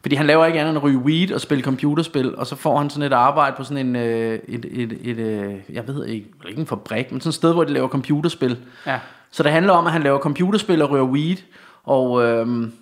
[0.00, 2.78] Fordi han laver ikke andet end at ryge weed og spille computerspil, og så får
[2.78, 6.26] han sådan et arbejde på sådan en, øh, et, et, et, øh, jeg ved ikke,
[6.48, 8.58] ikke en fabrik, men sådan et sted, hvor de laver computerspil.
[8.86, 8.98] Ja.
[9.30, 11.36] Så det handler om, at han laver computerspil og ryger weed,
[11.84, 12.72] og, øhm,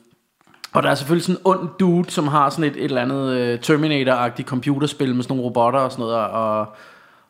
[0.74, 3.32] og der er selvfølgelig sådan en ond dude, som har sådan et, et eller andet
[3.32, 6.60] øh, Terminator-agtigt computerspil med sådan nogle robotter og sådan noget, og,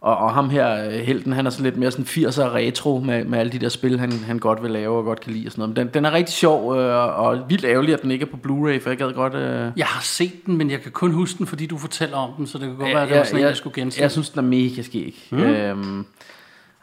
[0.00, 3.24] og, og ham her, øh, helten, han er sådan lidt mere sådan 80'er retro med,
[3.24, 5.52] med alle de der spil, han, han godt vil lave og godt kan lide og
[5.52, 5.76] sådan noget.
[5.76, 8.36] Men den, den er rigtig sjov, øh, og vildt ærgerlig, at den ikke er på
[8.36, 9.34] Blu-ray, for jeg gad godt...
[9.34, 12.30] Øh, Jeg har set den, men jeg kan kun huske den, fordi du fortæller om
[12.36, 14.02] den, så det kan godt være, at det var sådan en, jeg skulle gense.
[14.02, 15.28] Jeg synes, den er mega skæg.
[15.30, 15.38] Mm.
[15.38, 16.06] Øhm,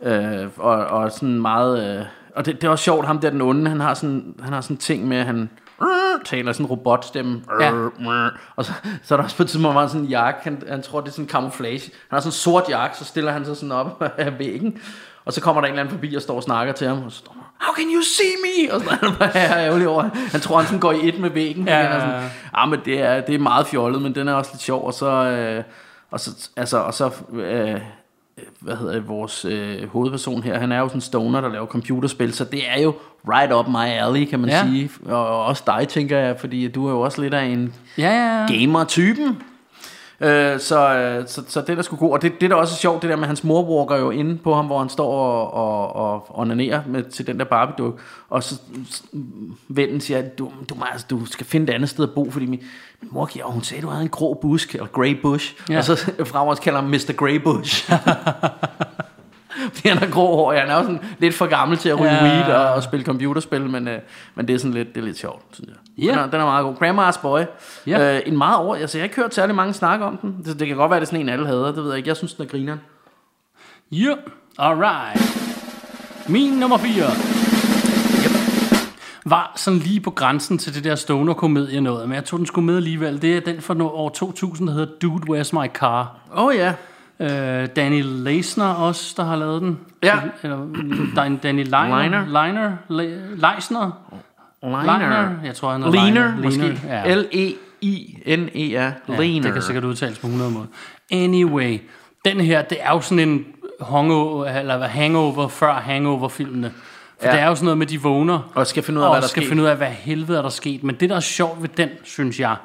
[0.03, 1.99] øh, og, og sådan meget...
[1.99, 4.53] Øh, og det, det er også sjovt, ham der den onde, han har sådan, han
[4.53, 5.49] har sådan en ting med, at han
[6.25, 7.41] taler sådan en robotstemme.
[7.59, 7.71] Ja.
[8.55, 8.71] Og så,
[9.03, 11.07] så er der også på et tidspunkt, hvor sådan en jakke, han, han tror, det
[11.07, 11.81] er sådan en camouflage.
[11.81, 14.81] Han har sådan en sort jakke, så stiller han sig sådan op af væggen.
[15.25, 17.11] Og så kommer der en eller anden forbi og står og snakker til ham, og
[17.11, 18.73] så står han, How can you see me?
[18.73, 20.09] Og så er han bare ærgerlig over.
[20.31, 21.67] Han tror, han sådan går i et med væggen.
[21.67, 22.29] Ja, ja, ja.
[22.57, 24.93] Ja, men det er, det er meget fjollet, men den er også lidt sjov, og
[24.93, 25.63] så, øh,
[26.11, 27.81] og så, altså, og så øh,
[28.59, 31.65] hvad hedder det, vores øh, hovedperson her, han er jo sådan en stoner, der laver
[31.65, 32.93] computerspil, så det er jo
[33.27, 33.75] right up my
[34.05, 34.63] alley, kan man Ja.
[34.67, 34.89] sige.
[35.05, 38.09] Og, og også dig, tænker jeg, fordi du er jo også lidt af en Ja,
[38.09, 38.45] ja, ja.
[38.59, 39.37] gamer-typen.
[40.21, 42.11] Øh, så, øh, så, så det er da sgu god.
[42.11, 44.37] Og det, det der også er sjovt, det der med, hans mor walker jo inde
[44.37, 47.91] på ham, hvor han står og, og, og onanerer med, til den der barbie
[48.29, 48.61] Og så
[49.67, 52.31] vennen siger, at du, du, må, altså, du skal finde et andet sted at bo,
[52.31, 52.59] fordi min,
[53.01, 55.55] min mor giver, og hun sagde, du havde en grå busk, eller grey bush.
[55.69, 55.77] Ja.
[55.77, 55.95] Og så
[56.31, 57.13] fremover kalder han Mr.
[57.17, 57.91] Grey Bush.
[59.85, 60.53] Han har grå hår.
[60.53, 62.23] Ja, han er jo sådan lidt for gammel til at ryge Ja.
[62.23, 63.99] weed og, og spille computerspil, men, øh,
[64.35, 66.03] men det er sådan lidt, det er lidt sjovt, synes jeg.
[66.05, 66.11] Ja.
[66.11, 66.75] Den, er, den er meget god.
[66.75, 67.39] Grandma's Boy.
[67.87, 68.15] Ja.
[68.15, 68.75] Øh, en meget over.
[68.75, 70.35] Altså, jeg har ikke hørt særlig mange snakke om den.
[70.45, 71.65] Det, det kan godt være, det er sådan en, alle hader.
[71.71, 72.07] Det ved jeg ikke.
[72.09, 72.79] Jeg synes, den er grineren.
[73.91, 74.13] Ja,
[74.59, 75.21] alright.
[76.29, 77.03] Min nummer 4
[79.25, 82.61] var sådan lige på grænsen til det der stoner-komedie noget, men jeg tog den sgu
[82.61, 83.21] med alligevel.
[83.21, 86.15] Det er den fra år 2000, der hedder Dude, Where's My Car?
[86.35, 86.73] Åh oh, ja.
[87.21, 89.79] Øh, Danny Leisner også, der har lavet den.
[90.03, 90.15] Ja.
[90.43, 90.57] Eller,
[91.15, 92.03] Dan- Danny Leiner.
[92.03, 92.25] Liner.
[92.25, 92.71] Liner.
[92.89, 93.91] Le- Leisner.
[94.63, 95.29] Liner.
[95.45, 96.43] Jeg tror, han hedder Leaner, Liner.
[96.43, 96.79] måske.
[96.87, 97.03] Ja.
[97.05, 98.91] E L-E-I-N-E-R.
[99.09, 99.41] Ja, Leaner.
[99.41, 100.65] det kan sikkert udtales på 100 måder.
[101.11, 101.79] Anyway,
[102.25, 103.45] den her, det er jo sådan en
[103.81, 106.71] hangover, eller hangover før hangover-filmene.
[107.21, 107.33] For ja.
[107.33, 109.21] Det er jo sådan noget med, de vågner, Og skal finde ud af, og hvad
[109.21, 109.49] der skal sker.
[109.49, 110.83] finde ud af, hvad helvede er der sket.
[110.83, 112.55] Men det, der er sjovt ved den, synes jeg,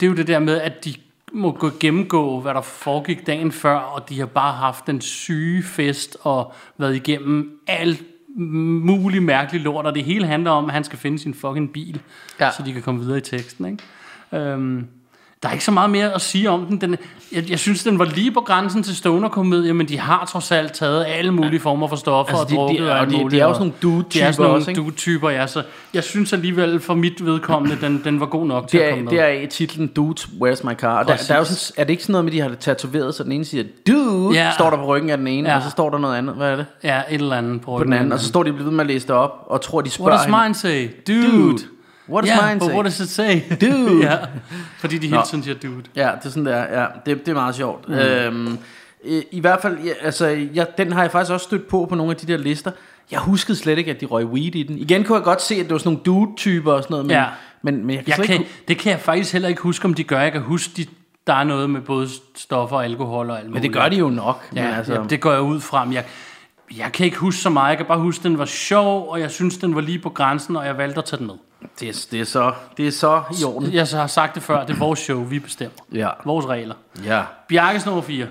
[0.00, 0.94] det er jo det der med, at de
[1.32, 5.62] må gå gennemgå, hvad der foregik dagen før, og de har bare haft den syge
[5.62, 8.02] fest, og været igennem alt
[8.36, 12.00] muligt mærkeligt lort, og det hele handler om, at han skal finde sin fucking bil.
[12.40, 12.50] Ja.
[12.50, 13.82] så de kan komme videre i teksten, ikke?
[14.32, 14.86] Øhm,
[15.46, 16.80] der er ikke så meget mere at sige om den.
[16.80, 16.96] den
[17.32, 20.72] jeg, jeg synes, den var lige på grænsen til stoner-komedie, men de har trods alt
[20.72, 23.44] taget alle mulige former for stoffer Altså, og de- de- drukket og de- de er
[23.44, 25.46] jo og sådan nogle De er dude-typer sådan også, nogle dude-typer, ja.
[25.46, 25.62] Så
[25.94, 28.94] jeg synes alligevel, for mit vedkommende, den, den var god nok til Det at er,
[28.94, 29.12] komme med.
[29.12, 30.98] det er i titlen Dude, Where's My Car?
[30.98, 32.48] Og der, der er, jo sådan, er det ikke sådan noget med, at de har
[32.48, 34.50] det tatoveret, så den ene siger, Dude, Ja.
[34.54, 35.56] står der på ryggen af den ene, Ja.
[35.56, 36.34] og så står der noget andet.
[36.34, 36.66] Hvad er det?
[36.84, 38.86] Ja, et eller andet på, På den anden, og så står de ved med at
[38.86, 40.90] læse det op, og tror, de spørger What does hende, mine say?
[41.06, 41.42] Dude.
[41.42, 41.58] Dude.
[42.08, 42.74] What does yeah, mine but say?
[42.74, 43.40] what does it say?
[43.60, 44.04] Dude.
[44.04, 44.16] ja,
[44.78, 45.82] fordi de hele tiden siger dude.
[45.96, 46.80] Ja, det er sådan der.
[46.80, 47.88] Ja, det, det er meget sjovt.
[47.88, 47.94] Mm.
[47.94, 48.58] Øhm,
[49.04, 51.94] i, I hvert fald, ja, altså, jeg, den har jeg faktisk også stødt på på
[51.94, 52.70] nogle af de der lister.
[53.10, 54.78] Jeg huskede slet ikke, at de røg weed i den.
[54.78, 57.16] Igen kunne jeg godt se, at det var sådan nogle dude-typer og sådan noget, men,
[57.16, 57.24] Ja.
[57.62, 58.50] men, men jeg kan Jeg kan, ikke...
[58.68, 60.20] det kan jeg faktisk heller ikke huske, om de gør.
[60.20, 60.86] Jeg kan huske, de,
[61.26, 63.62] der er noget med både stoffer og alkohol og alt Men muligt.
[63.62, 64.42] det gør de jo nok.
[64.54, 65.84] Ja, men altså, ja, det går jeg ud fra.
[65.84, 66.04] Men jeg,
[66.76, 67.68] jeg kan ikke huske så meget.
[67.68, 70.10] Jeg kan bare huske, at den var sjov, og jeg synes, den var lige på
[70.10, 71.34] grænsen, og jeg valgte at tage den med.
[71.80, 73.72] Det, er, det, er så, det er så i orden.
[73.72, 75.78] Jeg så har sagt det før, det er vores show, vi bestemmer.
[75.92, 76.08] Ja.
[76.24, 76.74] Vores regler.
[77.04, 77.22] ja.
[77.48, 78.26] Bjarkes nummer 4.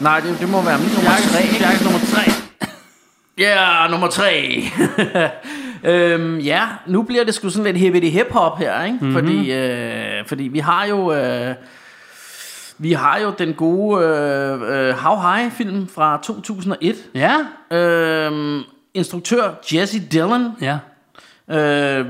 [0.00, 1.42] Nej, det, det må være min nummer Bjarkes, tre.
[1.42, 1.58] ikke?
[1.58, 2.20] Bjarkes nummer 3.
[3.38, 4.62] Ja, nummer tre.
[5.92, 8.98] øhm, ja, nu bliver det sgu sådan lidt hippity hip hop her, ikke?
[9.00, 9.06] Mhm.
[9.08, 9.14] Mm-hmm.
[9.26, 11.12] Fordi, øh, fordi vi har jo...
[11.12, 11.54] Øh,
[12.78, 16.96] vi har jo den gode øh, øh, How High film fra 2001.
[17.14, 17.36] Ja,
[17.76, 18.60] Øhm,
[18.94, 20.52] instruktør Jesse Dillon.
[20.60, 20.78] ja.
[21.50, 22.06] Øh,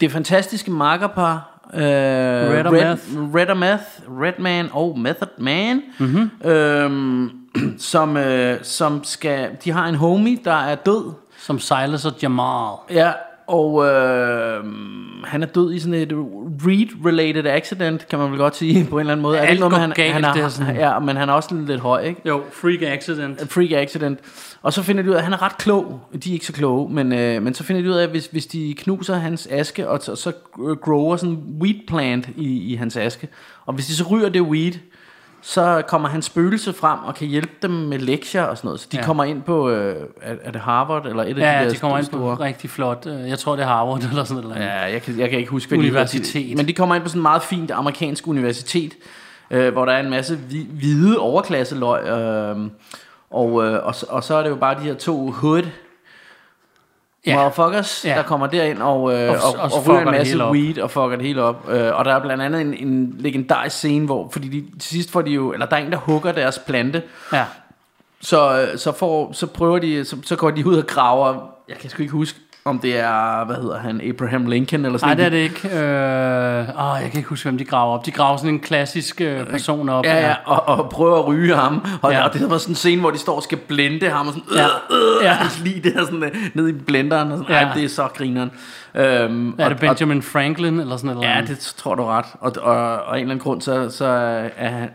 [0.00, 1.60] det fantastiske makkerpar.
[1.74, 3.34] Øh, Red, Meth.
[3.34, 3.82] Red Meth,
[4.22, 5.82] Redman og Method Man.
[5.98, 6.08] Mhm.
[6.08, 6.50] Mm-hmm.
[6.50, 7.30] Øhm,
[7.78, 9.50] som, øh, som skal...
[9.64, 11.12] De har en homie, der er død.
[11.38, 12.76] Som Silas og Jamal.
[12.90, 13.12] Ja,
[13.48, 14.64] og øh,
[15.24, 16.12] han er død i sådan et
[16.62, 19.38] Reed-related accident, kan man vel godt sige på en eller anden måde.
[19.38, 20.76] er det ikke noget han, galt, han det er er, sådan.
[20.76, 22.20] ja, men han er også lidt høj, ikke?
[22.26, 23.42] Jo, freak accident.
[23.42, 24.18] Et freak accident.
[24.62, 26.00] Og så finder de ud af, at han er ret klog.
[26.24, 28.26] De er ikke så kloge, men, øh, men så finder de ud af, at hvis,
[28.26, 30.32] hvis de knuser hans aske, og så, så
[30.80, 33.28] grower sådan en weed plant i, i hans aske.
[33.66, 34.72] Og hvis de så ryger det weed,
[35.42, 38.80] så kommer hans spøgelse frem og kan hjælpe dem med lektier og sådan noget.
[38.80, 39.00] Så de Ja.
[39.02, 39.06] ja.
[39.06, 41.76] kommer ind på, øh, er, er det Harvard eller et af Ja, de der de
[41.78, 42.36] kommer ind store...
[42.36, 43.06] på rigtig flot.
[43.06, 44.56] øh, Jeg tror, det er Harvard eller sådan noget.
[44.60, 46.34] Ja, jeg kan, jeg kan ikke huske, hvad Universitet.
[46.48, 48.92] De, men de kommer ind på sådan et meget fint amerikansk universitet,
[49.50, 52.56] øh, hvor der er en masse hvi- hvide overklasseløg, øh,
[53.30, 55.62] og, øh, og, og så er det jo bare de her to hood
[57.28, 57.36] Ja.
[57.36, 58.14] motherfuckers, Ja.
[58.14, 61.16] der kommer derind og, øh, Og- og, og og, ryger en masse weed og fucker
[61.16, 61.66] det hele op.
[61.70, 65.10] Øh, og der er blandt andet en, en legendarisk scene, hvor, fordi de, til sidst
[65.10, 67.44] får de jo, eller der er en, der hugger deres plante, Ja.
[68.20, 71.34] så, øh, så, får, så prøver de, så, så går de ud og graver,
[71.68, 75.16] jeg kan sgu ikke huske, om det er, hvad hedder han, Abraham Lincoln eller sådan
[75.16, 75.62] Nej, det er noget.
[75.62, 75.76] det ikke.
[75.78, 78.06] Øh, åh, jeg kan ikke huske, hvem de graver op.
[78.06, 80.04] De graver sådan en klassisk øh, person op.
[80.04, 81.84] Ja, ja, og, og prøver at ryge ham.
[82.02, 82.24] Og, Ja.
[82.28, 84.48] og det var sådan en scene, hvor de står og skal blende ham, og sådan,
[84.56, 84.64] Ja.
[84.96, 85.36] øh, øh, Ja.
[85.64, 87.62] lige det her sådan, øh, ned i blenderen, og sådan, ja.
[87.66, 88.50] Ej, det er så grineren.
[88.94, 91.28] Øhm, Er og, det Benjamin Franklin eller sådan Og, noget?
[91.28, 92.24] ja, det tror du ret.
[92.40, 94.04] Og, og, og af en eller anden grund, så, så
[94.56, 94.88] er han,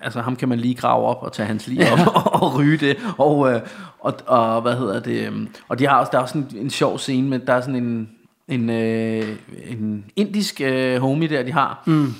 [0.00, 2.76] altså ham kan man lige grave op og tage hans lige op og, og ryge
[2.76, 2.96] det.
[3.18, 3.60] Og, øh,
[4.00, 5.26] og, og hvad hedder det?
[5.26, 7.60] øhm, Og de har også, der er også en, en sjov scene med, der er
[7.60, 8.08] sådan en,
[8.48, 9.28] en, øh,
[9.66, 11.82] en indisk øh, homie der, de har.
[11.86, 12.14] Mm.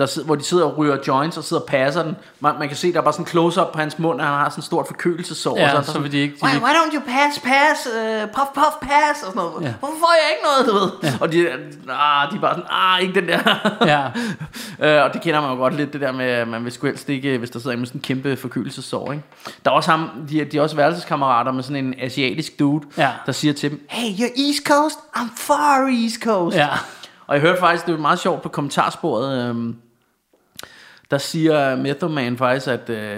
[0.00, 2.16] Der sidder, hvor de sidder og ryger joints og sidder og passer den.
[2.40, 4.34] Man, man kan se, der er bare sådan en close-up på hans mund, og han
[4.34, 5.58] har sådan en stort forkølelsesår.
[5.58, 7.86] Ja, og så, så sådan, vil de ikke- de why, why don't you pass, pass,
[7.86, 9.64] uh, puff, puff, pass, og sådan noget.
[9.66, 9.74] Ja.
[9.78, 11.10] Hvorfor får jeg ikke noget, du ved?
[11.10, 11.16] Ja.
[11.20, 11.48] Og de,
[11.92, 13.40] ah, de er bare sådan, ah, ikke den der.
[13.86, 14.06] Ja.
[14.82, 17.08] Øh, og det kender man jo godt lidt, det der med, man vil sgu helst
[17.08, 19.24] ikke, hvis der sidder en med sådan en kæmpe forkølelsesår, ikke?
[19.64, 22.86] Der er også ham, de, er- de er også værelseskammerater med sådan en asiatisk dude,
[22.98, 23.10] Ja.
[23.26, 26.56] der siger til dem, hey, you're East Coast, I'm far East Coast.
[26.56, 26.68] Ja.
[27.26, 29.76] Og jeg hørte faktisk, det var meget sjovt på kommentarsporet, øhm,
[31.10, 33.16] der siger Method Man faktisk, at øh,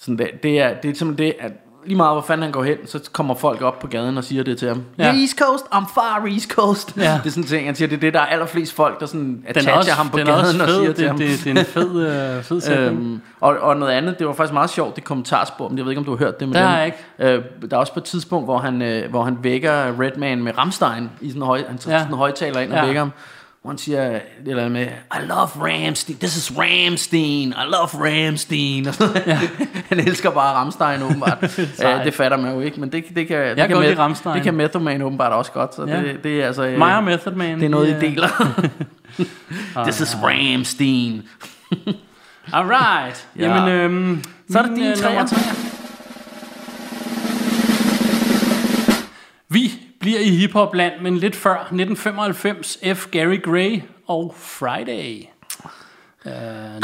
[0.00, 1.52] sådan det, det, er, det er simpelthen det, at
[1.86, 4.42] lige meget hvor fanden han går hen, så kommer folk op på gaden og siger
[4.44, 4.82] det til ham.
[4.98, 5.04] Ja.
[5.14, 6.96] East Coast, I'm far East Coast.
[6.96, 7.02] Ja.
[7.02, 9.06] Det er sådan en ting, han siger, det er det, der er allerflest folk, der
[9.06, 11.18] sådan er attacher også, ham på gaden og siger til Det, ham.
[11.18, 12.88] det, det, er en fed, øh, fed sætning.
[13.00, 15.92] Øhm, og, og noget andet, det var faktisk meget sjovt, det kommentarspor, men jeg ved
[15.92, 16.98] ikke, om du har hørt det med Det har ikke.
[17.18, 20.58] Øh, der er også på et tidspunkt, hvor han, øh, hvor han vækker Redman med
[20.58, 22.00] Rammstein i sådan en, høj, han tager Ja.
[22.02, 22.84] sådan en højtaler ind og Ja.
[22.84, 23.12] vækker ham.
[23.66, 28.86] Han siger det eller med, I love Ramstein, this is Ramstein, I love Ramstein.
[28.86, 29.22] Og sådan.
[29.26, 29.40] Ja.
[29.88, 31.42] han elsker bare Rammstein åbenbart.
[31.58, 34.34] Øh, det fatter man jo ikke, men det, det kan, det kan lide Rammstein.
[34.34, 35.74] det kan Method Man åbenbart også godt.
[35.74, 36.02] Så Ja.
[36.02, 36.64] det, det er altså...
[36.66, 37.58] øh, Mig og Method Man.
[37.58, 38.28] det er noget, vi, I deler.
[39.86, 41.22] this is Ramstein.
[42.52, 43.28] Alright.
[43.38, 43.56] Ja.
[43.56, 45.26] Jamen, øhm, Så er det min, din øh, tre.
[49.48, 53.06] Vi bliver i hiphopland, men lidt før 1995 F.
[53.10, 55.24] Gary Gray og Friday.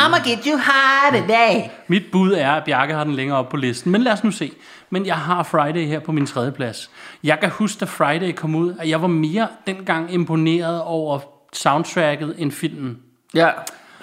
[0.01, 1.71] I'ma get you high today.
[1.89, 4.31] Mit bud er, at Bjarke har den længere op på listen, men lad os nu
[4.31, 4.53] se.
[4.91, 6.91] Men jeg har Friday her på min tredje plads.
[7.25, 11.19] Jeg kan huske, da Friday kom ud, at jeg var mere dengang imponeret over
[11.53, 12.99] soundtracket end filmen.
[13.35, 13.49] Ja.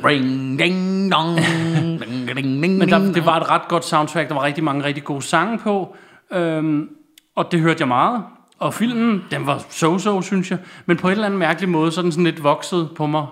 [0.05, 1.37] Ring, ding, dong.
[2.01, 4.29] ding, ding, ding, Men der, det var et ret godt soundtrack.
[4.29, 5.95] Der var rigtig mange rigtig gode sange på.
[6.31, 6.89] Øhm,
[7.35, 8.23] og det hørte jeg meget.
[8.63, 10.59] Og filmen, den var so-so, synes jeg.
[10.85, 13.25] Men på en eller anden mærkelig måde, så er den sådan lidt vokset på mig.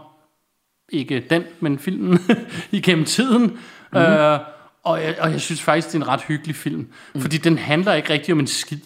[0.89, 2.19] Ikke den, men filmen.
[2.71, 3.57] igennem tiden.
[3.93, 3.97] Mm.
[3.99, 4.39] Øh,
[4.83, 6.87] og, jeg, og jeg synes faktisk, det er en ret hyggelig film.
[7.15, 7.21] Mm.
[7.21, 8.77] Fordi den handler ikke rigtig om en skid.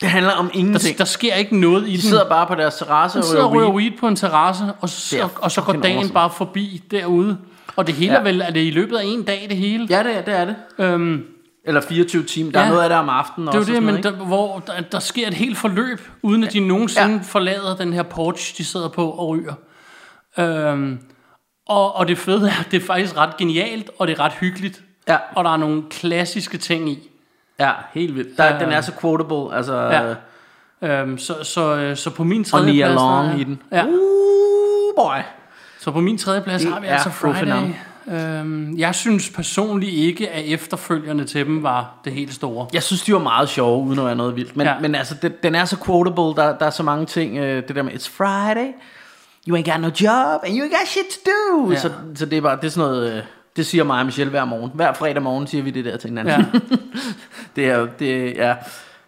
[0.00, 0.98] Det handler om Der, ingenting.
[0.98, 2.00] der sker ikke noget i De den.
[2.00, 3.76] sidder bare på deres terrasse De og sidder og ryger weed.
[3.90, 6.14] weed på en terrasse, og så, er og så går dagen awesome.
[6.14, 7.38] bare forbi derude.
[7.76, 8.18] Og det hele Ja.
[8.18, 9.86] er vel, er det i løbet af en dag, det hele?
[9.90, 10.34] Ja, det er det.
[10.38, 10.56] Er det.
[10.78, 11.24] Øhm,
[11.66, 12.52] Eller 24 timer.
[12.52, 12.68] Der er Ja.
[12.70, 13.72] noget af det om aftenen Det er jo også.
[13.72, 17.12] det, og men der, hvor der, der sker et helt forløb, uden at de nogensinde
[17.12, 17.18] ja.
[17.22, 19.54] Forlader den her porch, de sidder på og ryger.
[20.38, 20.98] Øhm,
[21.68, 24.82] og, og det fede er, det er faktisk ret genialt, og det er ret hyggeligt.
[25.08, 25.16] Ja.
[25.34, 27.08] Og der er nogle klassiske ting i.
[27.60, 28.38] Ja, helt vildt.
[28.38, 29.56] Der, den er så quotable.
[29.56, 30.14] Altså, Ja.
[30.82, 32.94] Øhm, så, så, øh, så på min og tredje Nia plads...
[32.96, 33.62] Long der- i den.
[33.72, 35.16] Ja, Uh, boy.
[35.80, 37.44] så på min tredje plads Det har vi er altså Friday.
[37.44, 37.76] navn.
[38.10, 42.66] Øhm, jeg synes personligt ikke, at efterfølgerne til dem var det helt store.
[42.72, 44.56] Jeg synes, de var meget sjove, uden at være noget vildt.
[44.56, 44.78] Men, Ja.
[44.80, 46.42] men altså, det, den er så quotable.
[46.42, 47.36] Der, der er så mange ting.
[47.38, 48.68] øh, Det der med, it's Friday.
[49.48, 51.70] You ain't got no job, and you ain't got shit to do.
[51.70, 51.78] Ja.
[51.78, 53.12] Så, så det er bare, det er sådan noget...
[53.16, 53.22] øh,
[53.56, 54.70] Det siger mig og Michelle hver morgen.
[54.74, 56.34] Hver fredag morgen siger vi det der til hinanden.
[56.54, 56.58] Ja.
[57.56, 58.54] det er det, ja.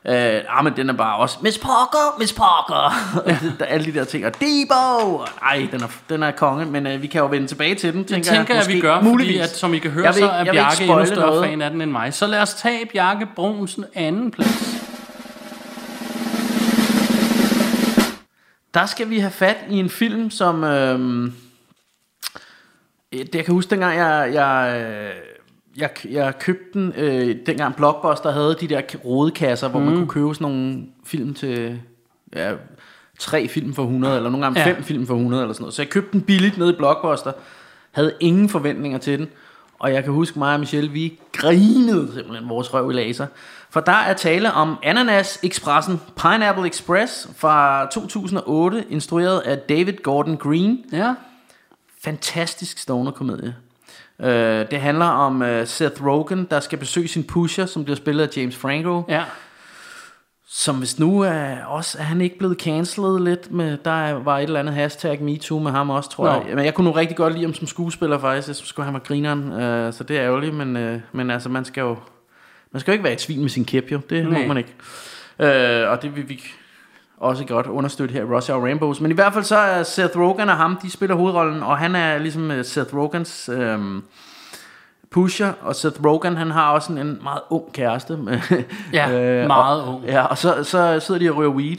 [0.07, 2.95] Øh, ah, men den er bare også, Miss Parker, Miss Parker.
[3.31, 3.39] Ja.
[3.59, 4.27] der, alle de der ting.
[4.27, 5.17] Og Debo.
[5.43, 6.67] Ej, den er, den er konge.
[6.67, 8.73] Men øh, vi kan jo vende tilbage til den, tænker tænker jeg, Måske.
[8.73, 9.33] vi gør, Muligvis.
[9.37, 11.07] fordi at, som I kan høre, Jeg vil så ikke- er jeg ikke Bjarke endnu
[11.07, 11.45] større noget.
[11.45, 12.15] fan af den end mig.
[12.15, 14.85] Så lad os tage Bjarke Brunsen anden plads.
[18.75, 20.65] Der skal vi have fat i en film, som...
[20.65, 21.33] Øhm,
[23.13, 25.11] det, jeg kan huske dengang, jeg, jeg, øh,
[25.79, 29.87] jeg, jeg købte den, øh, dengang Blockbuster havde de der rodekasser, hvor mm.
[29.87, 31.81] man kunne købe sådan nogle film til...
[32.37, 32.53] Ja,
[33.19, 34.67] tre film for 100, eller nogle gange Ja.
[34.67, 35.75] fem film for 100, eller sådan noget.
[35.75, 37.33] Så jeg købte den billigt nede i Blockbuster,
[37.93, 39.29] havde ingen forventninger til den,
[39.79, 43.27] Og jeg kan huske mig og Michelle, vi grinede simpelthen vores røv i laser.
[43.71, 50.37] For der er tale om Ananas Expressen, Pineapple Express fra 2008, instrueret af David Gordon
[50.37, 50.85] Green.
[50.93, 51.15] Ja.
[52.05, 53.55] Fantastisk stoner-komedie.
[54.23, 58.29] Øh, det handler om uh, Seth Rogen, der skal besøge sin pusher, som bliver spillet
[58.29, 59.03] af James Franco.
[59.09, 59.25] Ja.
[60.51, 64.39] Som hvis nu er også er han ikke blevet cancelled lidt med der er- var
[64.39, 66.33] et eller andet hashtag MeToo med ham også tror Nå.
[66.47, 66.57] jeg.
[66.57, 68.49] Men jeg kunne nu rigtig godt lide ham som skuespiller faktisk.
[68.49, 69.45] Jeg synes han var grineren.
[69.53, 71.97] Uh, så det er ærgerligt, men, uh, men altså man skal jo
[72.73, 74.01] man skal jo ikke være et svin med sin kæp jo.
[74.11, 74.41] Det Nej.
[74.43, 74.75] må man ikke.
[75.39, 76.43] Uh, og det vil vi
[77.21, 79.01] også godt understøtte her Russia og Rainbows.
[79.01, 81.97] Men i hvert fald så er Seth Rogen og ham, de spiller hovedrollen, og han
[81.97, 84.03] er ligesom uh, Seth Rogens øhm,
[85.11, 88.17] pusher, og Seth Rogen, han har også en, en meget ung kæreste.
[88.17, 88.39] Med,
[88.93, 90.05] Ja, meget og, ung.
[90.05, 91.77] Ja, og så, så sidder de og ryger weed.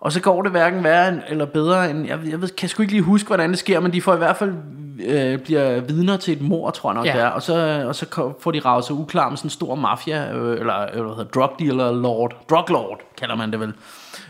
[0.00, 2.92] Og så går det hverken værre eller bedre end, jeg, jeg ved, kan sgu ikke
[2.92, 4.54] lige huske, hvordan det sker, men de får i hvert fald,
[5.06, 7.12] øh, bliver vidner til et mor, tror jeg nok Ja.
[7.12, 7.26] det er.
[7.26, 10.60] Og så, og så får de ravet sig uklar med sådan en stor mafia, øh,
[10.60, 13.72] eller øh, hvad hedder, drug dealer lord, drug lord, kalder man det vel.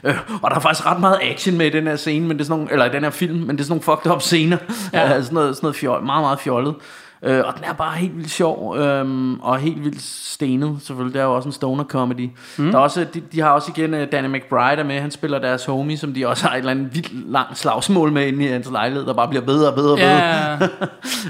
[0.04, 2.40] Øh, og der er faktisk ret meget action med i den her scene, men det
[2.42, 4.22] er sådan nogle, eller i den her film, men det er sådan nogle fucked up
[4.22, 4.56] scener.
[4.92, 5.00] Ja.
[5.00, 5.08] Ja.
[5.22, 6.74] sådan noget, sådan noget fjol, meget, meget fjollet.
[7.22, 11.14] Øh, og den er bare helt vildt sjov, øhm, og helt vildt stenet, selvfølgelig.
[11.14, 12.30] Det er jo også en stoner comedy.
[12.58, 12.70] Mm.
[12.70, 15.38] Der er også, de, de har også igen uh, Danny McBride er med, han spiller
[15.38, 18.48] deres homie, som de også har et eller andet vildt langt slagsmål med inde i
[18.48, 20.68] hans lejlighed, der bare bliver bedre og bedre og bedre.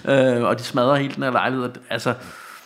[0.07, 1.70] Ja, øh, og de smadrer hele den her lejlighed.
[1.90, 2.14] Altså,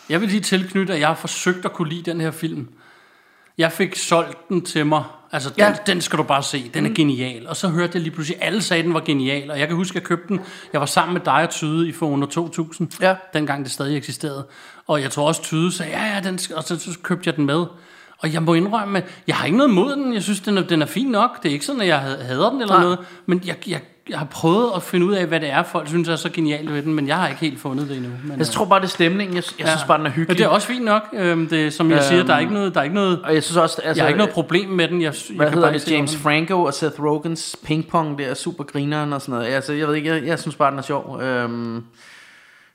[0.09, 2.67] jeg vil lige tilknytte, at jeg har forsøgt at kunne lide den her film.
[3.61, 5.03] Jeg fik solgt den til mig.
[5.31, 5.73] Altså, den, Ja.
[5.87, 6.71] den skal du bare se.
[6.73, 7.47] Den er genial.
[7.47, 9.51] Og så hørte jeg lige pludselig, alle sagde, at den var genial.
[9.51, 10.39] Og jeg kan huske, at jeg købte den.
[10.73, 12.91] Jeg var sammen med dig og Tyde i for under 2000.
[13.01, 13.15] Ja.
[13.33, 14.47] Dengang det stadig eksisterede.
[14.87, 17.35] Og jeg tror også, Tyde sagde, ja, ja, den skal, og så, så købte jeg
[17.35, 17.65] den med.
[18.17, 20.13] Og jeg må indrømme, jeg har ikke noget mod den.
[20.13, 21.43] Jeg synes, den er, den er fin nok.
[21.43, 22.83] Det er ikke sådan, at jeg had- hader den eller Nej.
[22.83, 22.99] noget.
[23.25, 26.09] Men jeg, jeg, jeg har prøvet at finde ud af, hvad det er, folk synes
[26.09, 26.93] er så genialt ved den.
[26.93, 28.11] Men jeg har ikke helt fundet det endnu.
[28.23, 29.35] Men, jeg tror bare, det er stemningen.
[29.35, 30.37] Jeg, jeg synes bare, den er Men hyggelig.
[30.37, 31.03] det er også fint nok.
[31.13, 33.33] Øhm, det, som jeg øhm, siger, der er ikke noget, der er ikke noget, og
[33.33, 35.01] jeg synes også, altså, jeg har ikke noget problem med den.
[35.01, 35.91] Jeg, jeg Hvad kan hedder bare det?
[35.91, 39.53] James Franco og Seth Rogens pingpong, det er super grineren og sådan noget.
[39.53, 41.21] Altså, jeg ved ikke, jeg, jeg synes bare, den er sjov.
[41.21, 41.83] Øhm,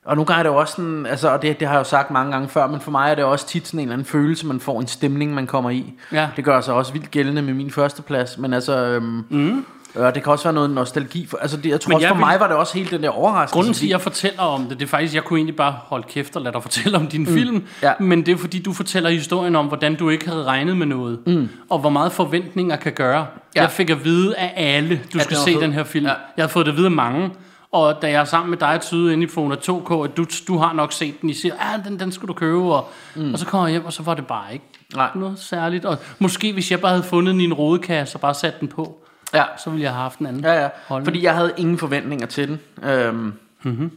[0.04, 2.10] og nogle gange er det også sådan, altså, og det, det har jeg jo sagt
[2.10, 4.46] mange gange før, men for mig er det også tit sådan en eller anden følelse,
[4.46, 5.92] man får en stemning, man kommer i.
[6.12, 6.28] Ja.
[6.36, 9.64] Det gør sig også vildt gældende med min første plads, men altså, øhm, mm.
[9.98, 11.26] Øh, det kan også være noget nostalgi.
[11.26, 12.90] For, altså, det, jeg tror Men også jeg for vil- mig var det også helt
[12.90, 13.54] den der overraskelse.
[13.54, 16.06] Grunden til, at jeg fortæller om det, det er faktisk, jeg kunne egentlig bare holde
[16.08, 17.26] kæft og lade dig fortælle om din mm.
[17.26, 17.64] film.
[17.82, 17.92] Ja.
[18.00, 21.18] Men det er fordi, du fortæller historien om, hvordan du ikke havde regnet med noget.
[21.26, 21.48] Mm.
[21.70, 23.26] Og hvor meget forventninger kan gøre.
[23.56, 23.60] Ja.
[23.62, 25.60] Jeg fik at vide af alle, du At skal se fed.
[25.60, 26.06] den her film.
[26.06, 26.12] Ja.
[26.36, 27.30] Jeg havde fået det at vide af mange.
[27.72, 30.26] Og da jeg er sammen med dig og Tyde inde i Fona 2K, at du,
[30.48, 32.74] du har nok set den, I siger, ah, den, den skal du købe.
[32.74, 33.32] Og, mm.
[33.32, 35.08] og så kommer jeg hjem, og så var det bare ikke Nej.
[35.14, 35.84] noget særligt.
[35.84, 39.05] Og måske hvis jeg bare havde fundet en rodekasse og bare sat den på,
[39.36, 39.44] Ja.
[39.56, 40.68] så ville jeg have haft en anden Ja, ja.
[40.86, 41.06] holdning.
[41.06, 42.60] Fordi jeg havde ingen forventninger til den.
[42.90, 43.32] Øhm.
[43.62, 43.90] Mm-hmm.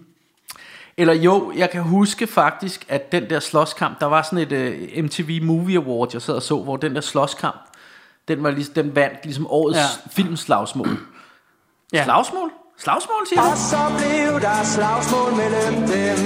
[0.97, 5.03] Eller jo, jeg kan huske faktisk, at den der slåskamp, der var sådan et uh,
[5.03, 7.55] MTV Movie Award, jeg sad og så, hvor den der slåskamp,
[8.27, 9.81] den, var ligesom, den vandt ligesom årets Ja.
[9.81, 10.09] ja.
[10.11, 10.87] filmslagsmål.
[11.93, 12.03] Ja.
[12.03, 12.49] Slagsmål?
[12.77, 13.47] Slagsmål, siger du?
[13.47, 16.17] Og så blev der slagsmål mellem dem.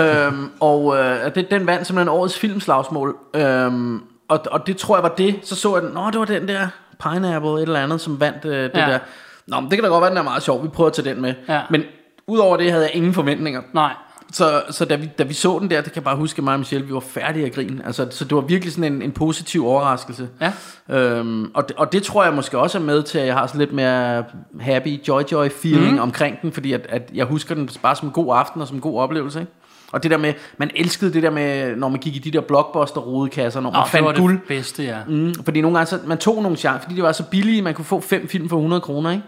[0.00, 3.16] Øhm, og øh, det, den vandt simpelthen årets filmslagsmål.
[3.34, 5.40] Øhm, og, og det tror jeg var det.
[5.42, 5.92] Så så jeg den.
[5.92, 6.68] Nå, det var den der
[7.02, 8.80] Pineapple, et eller andet, som vandt øh, det Ja.
[8.80, 8.98] der.
[9.46, 10.62] Nå, men det kan da godt være, den er meget sjov.
[10.62, 11.34] Vi prøver at tage den med.
[11.48, 11.60] Ja.
[11.70, 11.82] Men
[12.26, 13.60] udover det havde jeg ingen forventninger.
[13.72, 13.92] Nej.
[14.32, 16.52] Så, så da, vi, da vi så den der, det kan jeg bare huske mig
[16.52, 17.86] og Michelle, vi var færdige at grine.
[17.86, 20.28] Altså, så det var virkelig sådan en, en positiv overraskelse.
[20.40, 20.52] Ja.
[20.96, 23.46] Øhm, og, det, og det tror jeg måske også er med til, at jeg har
[23.46, 24.24] sådan lidt mere
[24.60, 25.98] happy, joy-joy feeling mm.
[26.00, 28.76] omkring den, fordi at, at jeg husker den bare som en god aften og som
[28.76, 29.40] en god oplevelse.
[29.40, 29.52] Ikke?
[29.92, 32.40] Og det der med, man elskede det der med, når man gik i de der
[32.40, 34.32] blockbuster-rodekasser, når man Og det fandt var guld.
[34.34, 34.96] det bedste, ja.
[35.08, 37.74] Mm, fordi nogle gange, så, man tog nogle chancer, fordi det var så billige, man
[37.74, 39.22] kunne få fem film for 100 kroner, ikke?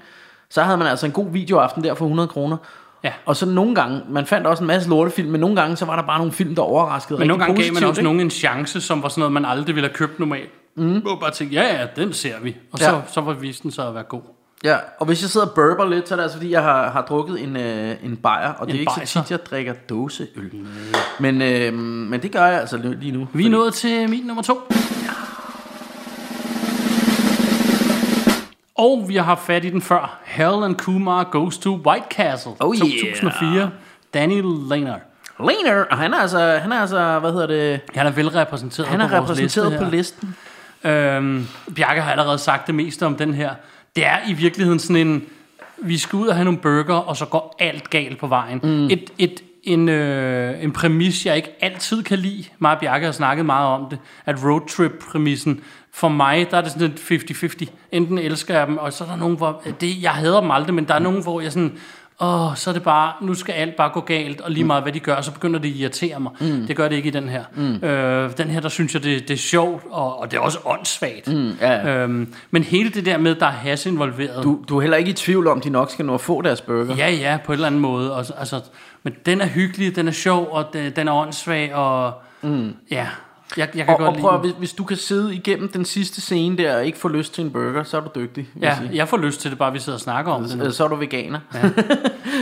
[0.51, 2.57] Så havde man altså en god videoaften der for 100 kroner.
[3.05, 3.12] Ja.
[3.27, 5.96] Og så nogle gange, man fandt også en masse lortefilm, men nogle gange, så var
[5.96, 8.05] der bare nogle film, der overraskede Men nogle gange gav man positivt, også ikke?
[8.05, 10.51] nogen en chance, som var sådan noget, man aldrig ville have købt normalt.
[10.77, 11.03] Mm.
[11.07, 12.57] Og bare tænkte, ja, ja, den ser vi.
[12.72, 13.01] Og så, Ja.
[13.09, 14.22] så var visten så at være god.
[14.64, 16.90] Ja, og hvis jeg sidder og burper lidt, så er det altså fordi, jeg har,
[16.90, 19.07] har drukket en, øh, en bajer, og det En er ikke bajer?
[19.07, 20.52] så tit, jeg drikker dåseøl.
[21.21, 23.29] Men, øh, men det gør jeg altså lige nu.
[23.33, 24.60] Vi er nået til min nummer to.
[28.75, 30.21] Og vi har haft fat i den før.
[30.38, 32.52] And Kumar Goes to White Castle.
[32.60, 33.15] Oh, yeah.
[33.15, 33.71] 2004.
[34.15, 34.96] Danny Lehner.
[35.40, 39.00] Laner, og han er altså, han er altså, hvad hedder det, Han er velrepræsenteret han
[39.00, 40.37] på er vores repræsenteret liste på listen.
[40.85, 41.46] Øhm,
[41.77, 43.50] Bjarke har allerede sagt det meste om den her.
[43.97, 45.25] Det er i virkeligheden sådan en,
[45.79, 48.61] vi skal ud og have nogle burger, og så går alt galt på vejen.
[48.63, 48.85] Mm.
[48.85, 52.45] Et, et, en, øh, en præmis, jeg ikke altid kan lide.
[52.59, 53.99] Mig og Bjarke har snakket meget om det.
[54.27, 55.61] At roadtrip-præmissen,
[55.93, 57.67] for mig, der er det sådan et 50-50.
[57.93, 59.63] Enten elsker jeg dem, og så er der nogen, hvor...
[59.81, 61.79] Det, jeg hader dem aldrig, men der er nogen, hvor jeg sådan...
[62.23, 64.92] åh, så er det bare, nu skal alt bare gå galt, og lige meget hvad
[64.92, 66.33] de gør, så begynder det at irritere mig.
[66.40, 66.66] Mm.
[66.66, 67.44] Det gør det ikke i den her.
[67.54, 67.75] Mm.
[67.75, 70.58] Øh, den her, der synes jeg, det, det er sjovt, og, og det er også
[70.64, 71.29] åndssvagt.
[71.29, 71.96] Mm, ja, ja.
[71.96, 75.10] øhm, men hele det der med, der er has involveret, Du, du er heller ikke
[75.10, 76.96] i tvivl om, de nok skal nå at få deres burger.
[76.96, 78.14] ja, ja, på en eller anden måde.
[78.16, 78.60] Og, så- altså,
[79.02, 82.12] men den er hyggelig, den er sjov, og den, den er åndssvag, og
[82.42, 82.75] mm.
[82.90, 83.06] ja,
[83.59, 85.69] jeg, jeg kan Og, godt og lide prøv, at- hvis, hvis du kan sidde igennem
[85.69, 88.48] den sidste scene der og ikke få lyst til en burger, så er du dygtig.
[88.61, 88.96] jeg Ja, sige.
[88.96, 90.59] jeg får lyst til det, bare vi sidder og snakker om det.
[90.59, 90.71] nu.
[90.71, 91.40] Så er du veganer.
[91.55, 91.61] Ja.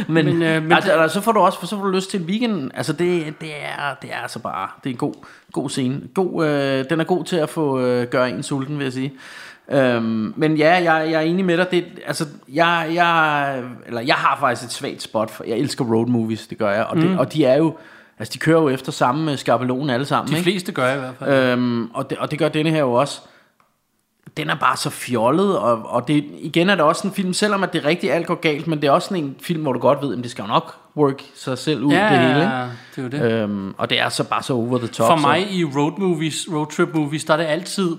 [0.09, 2.21] men, Men, øh, men altså, altså, så får du også så får du lyst til
[2.21, 2.71] en weekend.
[2.75, 5.15] Altså det, det er det er altså bare det er en god
[5.53, 6.01] god scene.
[6.15, 9.13] God, øh, den er god til at få øh, gøre en sulten, vil jeg sige.
[9.73, 11.71] Øhm, men ja, jeg, jeg er enig med dig.
[11.71, 15.45] Det, altså, jeg, jeg, eller jeg har faktisk et svagt spot for.
[15.45, 16.85] Jeg elsker road movies, det gør jeg.
[16.85, 17.77] Og, det, og de er jo,
[18.21, 20.33] altså de kører jo efter samme skabelon alle sammen.
[20.33, 20.51] De ikke?
[20.51, 21.31] fleste gør i hvert fald.
[21.31, 23.21] Øhm, og, det, og det gør denne her jo også.
[24.37, 27.63] Den er bare så fjollet, og, og det, igen er det også en film, selvom
[27.63, 29.79] at det rigtig alt går galt, men det er også sådan en film, hvor du
[29.79, 32.41] godt ved, at det skal nok work sig selv ud, ja, det hele.
[32.41, 33.11] Ikke?
[33.11, 33.43] det er jo det.
[33.43, 35.07] Øhm, og det er så bare så over the top.
[35.07, 35.27] For så.
[35.27, 37.97] mig i road movies, road trip movies, der er det altid,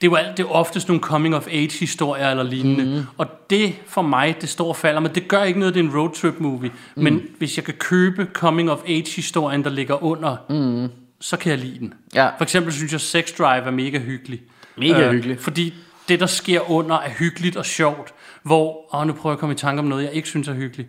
[0.00, 2.84] det er jo alt, det er oftest nogle coming of age historier eller lignende.
[2.84, 3.06] Mm.
[3.18, 5.84] Og det for mig, det står og falder, men det gør ikke noget, det er
[5.84, 6.70] en road trip movie.
[6.96, 7.02] Mm.
[7.02, 10.88] Men hvis jeg kan købe coming of age historien, der ligger under, mm.
[11.20, 11.94] så kan jeg lide den.
[12.14, 12.28] Ja.
[12.36, 14.40] For eksempel synes jeg Sex Drive er mega hyggelig.
[14.76, 15.40] Mega hyggelig.
[15.40, 15.74] Fordi
[16.08, 18.14] det, der sker under, er hyggeligt og sjovt.
[18.42, 20.54] Hvor, og nu prøver jeg at komme i tanke om noget, jeg ikke synes er
[20.54, 20.88] hyggeligt.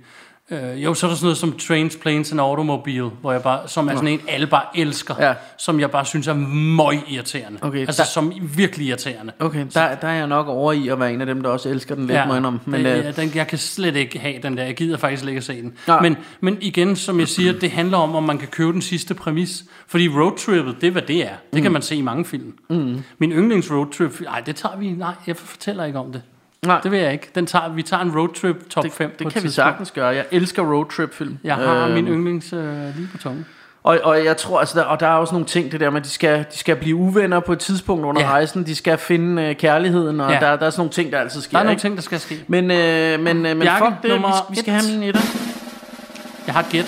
[0.51, 3.67] Øh, jo, så er der sådan noget som Trains, Planes and Automobile, hvor jeg bare,
[3.67, 5.33] som er sådan en, alle bare elsker, Ja.
[5.57, 7.59] som jeg bare synes er møg irriterende.
[7.61, 9.33] Okay, altså der- som virkelig irriterende.
[9.39, 11.69] Okay, der, der er jeg nok over i at være en af dem, der også
[11.69, 12.59] elsker den lidt, ja, må jeg indrømme.
[12.65, 14.63] Men, det, øh, den, jeg kan slet ikke have den der.
[14.63, 15.73] Jeg gider faktisk ikke at se den.
[15.87, 16.01] Nej.
[16.01, 19.13] Men, men igen, som jeg siger, det handler om, om man kan købe den sidste
[19.13, 19.63] præmis.
[19.87, 21.29] Fordi roadtrippet, det er, hvad det er.
[21.29, 21.61] Det Mm.
[21.61, 22.53] kan man se i mange film.
[22.69, 23.03] Mm.
[23.17, 26.21] Min yndlings roadtrip, nej, det tager vi, nej, jeg fortæller ikke om det.
[26.65, 26.79] Nej.
[26.83, 27.29] Det vil jeg ikke.
[27.35, 30.07] Den tager, vi tager en roadtrip top 5 det, det kan vi sagtens gøre.
[30.07, 31.37] Jeg elsker roadtrip-film.
[31.43, 33.45] Jeg har Øhm, min yndlings øh, lige på tungen.
[33.83, 35.99] Og, og jeg tror, altså, der, og der er også nogle ting, det der med,
[36.01, 38.27] at de skal, de skal blive uvenner på et tidspunkt under Ja.
[38.29, 38.65] rejsen.
[38.65, 40.39] De skal finde øh, kærligheden, og Ja.
[40.39, 41.51] der, der er sådan nogle ting, der altid sker.
[41.51, 41.81] Der er nogle ikke?
[41.81, 42.43] ting, der skal ske.
[42.47, 44.81] Men, øh, men, øh, men Bjarke, fuck det, vi, nummer vi skal et.
[44.85, 45.21] have min etter.
[46.47, 46.85] Jeg har et gæt.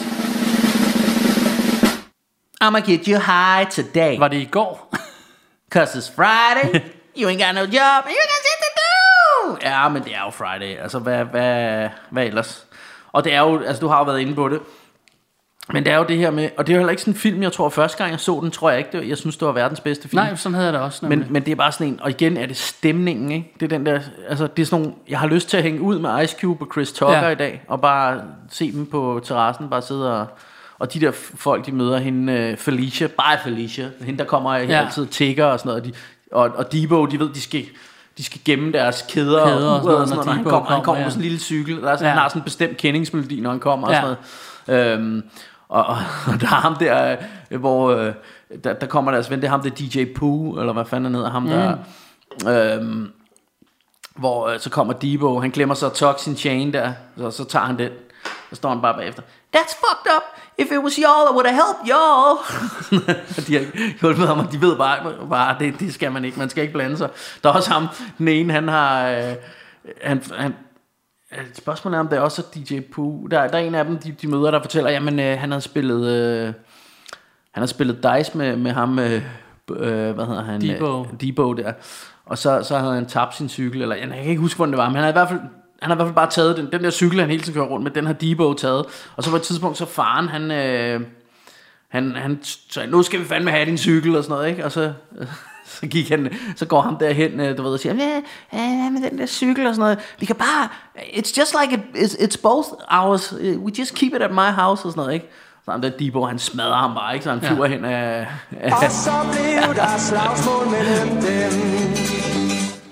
[2.63, 4.95] I'ma get you high today, Var det i går?
[5.72, 6.80] cause it's Friday.
[7.19, 8.51] You ain't got no job, you got to do.
[9.64, 10.78] Ja, men det er jo Friday.
[10.82, 12.66] Altså, hvad, hvad, hvad ellers?
[13.12, 14.60] Og det er jo, altså, du har jo været inde på det.
[15.74, 17.18] Men det er jo det her med, og det er jo heller ikke sådan en
[17.20, 19.45] film, jeg tror, første gang jeg så den, tror jeg ikke, det, jeg synes, det
[19.45, 20.22] var verdens bedste film.
[20.24, 20.99] Nej, sådan havde jeg det også.
[21.06, 21.32] Men, nemlig.
[21.32, 23.54] men det er bare sådan en, og igen er det stemningen, ikke?
[23.60, 23.99] Det er den der,
[24.30, 26.66] altså det er sådan nogle, jeg har lyst til at hænge ud med Ice Cube
[26.66, 27.30] og Chris Tucker Ja.
[27.30, 30.28] i dag, og bare se dem på terrassen, bare sidde og,
[30.80, 34.80] og de der folk, de møder hende, øh, Felicia, bare Felicia, hende der kommer Ja.
[34.86, 35.93] altid tigger og sådan noget, og, de,
[36.32, 37.66] og, og Debo, de ved, de skal,
[38.18, 40.34] de skal gemme deres kæder, Kæder og og, sådan uret noget, og sådan noget, når
[40.34, 41.05] han Debo kommer, han kommer, kommer ja.
[41.05, 42.09] på sådan en lille cykel, der er sådan, Ja.
[42.09, 44.01] han har sådan en bestemt kendingsmelodi, når han kommer og Ja.
[44.01, 44.16] sådan
[44.68, 44.97] noget.
[44.99, 45.24] Øhm,
[45.70, 45.97] og, og,
[46.28, 47.16] og der er ham der,
[47.51, 48.14] øh, hvor øh,
[48.64, 51.16] der, der kommer deres ven, det er ham der DJ Pooh, eller hvad fanden han
[51.16, 51.78] hedder, ham der,
[52.47, 53.12] øhm,
[54.16, 57.78] hvor øh, så kommer Debo, han glemmer så sin chain der, så, så tager han
[57.78, 57.89] den,
[58.49, 59.22] så står han bare bagefter,
[59.55, 60.24] That's fucked up,
[60.58, 62.38] if it was y'all, I would have helped y'all.
[63.47, 63.66] De har
[64.02, 66.74] hjulpet ham, og de ved bare, bare det, det skal man ikke, man skal ikke
[66.74, 67.10] blande sig.
[67.43, 67.88] Der er også ham,
[68.18, 69.36] den ene, han har, øh,
[70.02, 70.54] han, han,
[71.32, 73.32] Øh, Spørgsmålet er, om det er også DJ Pooh.
[73.32, 75.62] Der, der er en af dem, de, de møder, der fortæller, jamen øh, han havde
[75.62, 76.54] spillet, øh,
[77.52, 79.24] han har spillet dice med, med ham, øh,
[79.70, 80.62] øh, hvad hedder han?
[80.62, 81.08] Debo.
[81.22, 81.74] Debo der.
[82.26, 84.78] Og så, så havde han tabt sin cykel, eller jeg kan ikke huske, hvordan det
[84.78, 85.39] var, men han havde i hvert fald,
[85.82, 87.65] han har i hvert fald bare taget den, den der cykel, han hele tiden kører
[87.65, 88.86] rundt med, den har Debo taget.
[89.15, 91.01] Og så på et tidspunkt, så faren, han, øh,
[91.89, 94.65] han, han sagde, nu skal vi fandme have din cykel og sådan noget, ikke?
[94.65, 94.93] Og så,
[95.79, 99.09] så gik han, så går ham derhen, øh, du ved, og siger, hvad hvad med
[99.09, 99.99] den der cykel og sådan noget?
[100.19, 104.21] Vi kan bare, it's just like, it, it's, it's both ours, we just keep it
[104.21, 105.29] at my house og sådan noget, ikke?
[105.65, 107.23] Så ham der Debo, han smadrer ham bare, ikke?
[107.23, 107.71] Så han flyver ja.
[107.71, 108.27] hen af,
[108.59, 111.51] af, Og så blev der slagsmål mellem dem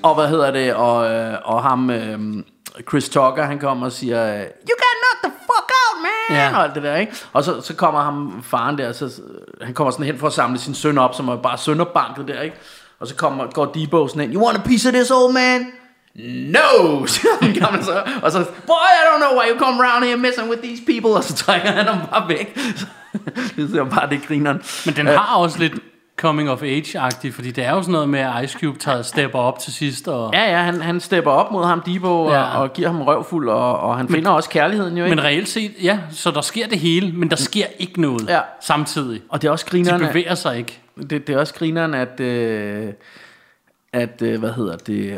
[0.03, 0.73] Og hvad hedder det?
[0.73, 2.43] Og, øh, og ham, øh,
[2.89, 6.37] Chris Tucker, han kommer og siger, øh, You got knocked the fuck out, man!
[6.37, 6.49] Ja.
[6.49, 6.57] Ja.
[6.57, 7.13] Og alt det der, ikke?
[7.33, 9.21] Og så, så kommer ham, faren der, så,
[9.61, 12.41] han kommer sådan hen for at samle sin søn op, som er bare sønderbanket der,
[12.41, 12.55] ikke?
[12.99, 15.71] Og så kommer, går Debo sådan ind, You want a piece of this, old man?
[16.15, 18.03] No, siger den gamle så.
[18.23, 21.11] Og så, boy, I don't know why you come around here messing with these people.
[21.11, 22.59] Og så trækker han ham bare væk.
[23.55, 24.61] det er bare det grineren.
[24.85, 25.73] Men den har også lidt
[26.19, 29.39] coming of age-agtigt, fordi det er jo sådan noget med, at Ice Cube tager stepper
[29.39, 30.07] op til sidst.
[30.07, 32.43] Og, Ja, ja, han, han stepper op mod ham, Debo, og, Ja.
[32.61, 35.15] og giver ham røvfuld, og, og han finder også kærligheden jo, ikke?
[35.15, 38.39] Men reelt set, ja, så der sker det hele, men der sker ikke noget Ja.
[38.61, 39.21] samtidig.
[39.29, 40.79] Og det er også De grineren, at, bevæger sig ikke.
[41.09, 42.93] det, det er også grineren, at, øh,
[43.93, 44.93] at øh, hvad hedder det,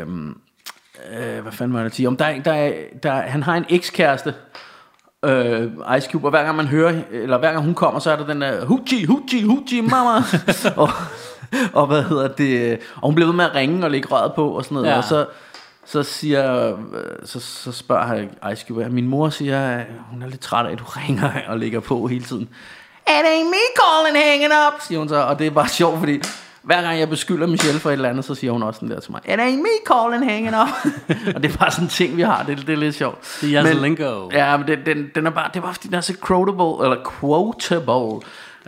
[1.36, 2.72] øh, hvad fanden var det at sige, om der, er- der, er-
[3.02, 4.34] der, er- han har en ekskæreste,
[5.24, 8.16] øh, Ice Cube, og hver gang man hører, eller hver gang hun kommer, så er
[8.16, 10.22] der den der, Huchi, Huchi, Huchi, mama.
[10.82, 10.88] og,
[11.72, 14.48] og hvad hedder det, og hun bliver ved med at ringe og lægge røret på
[14.50, 14.96] og sådan noget, Ja.
[14.96, 15.26] og så,
[15.84, 16.78] så siger, øh,
[17.24, 20.78] så, så spørger Ice Cube, min mor siger, at hun er lidt træt af, at
[20.78, 22.48] du ringer og lægger på hele tiden.
[23.06, 26.22] It ain't me calling hanging up, siger hun så, og det er bare sjovt, fordi
[26.62, 29.00] hver gang jeg beskylder Michelle for et eller andet, så siger hun også den der
[29.00, 30.68] til mig, It ain't me calling hanging up.
[31.34, 33.38] og det er bare sådan en ting, vi har, det, det er lidt sjovt.
[33.40, 34.30] Det er jeres lingo.
[34.32, 36.84] Ja, men den, den, den er bare, det er bare fordi, den er så quotable,
[36.84, 38.20] eller quotable.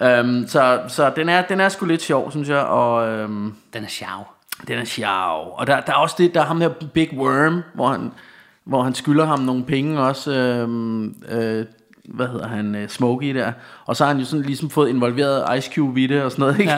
[0.03, 3.85] Um, så så den, er, den er sgu lidt sjov, synes jeg, og um, Den
[3.85, 4.29] er sjov.
[4.69, 5.55] den er sjov.
[5.57, 8.13] Og der, der er også det, der er ham der Big Worm, hvor han,
[8.65, 11.65] hvor han skylder ham nogle penge også, um, øh,
[12.09, 13.53] hvad hedder han, uh, Smokey der.
[13.87, 16.43] Og så har han jo sådan ligesom fået involveret Ice Cube i det og sådan
[16.43, 16.73] noget, ikke?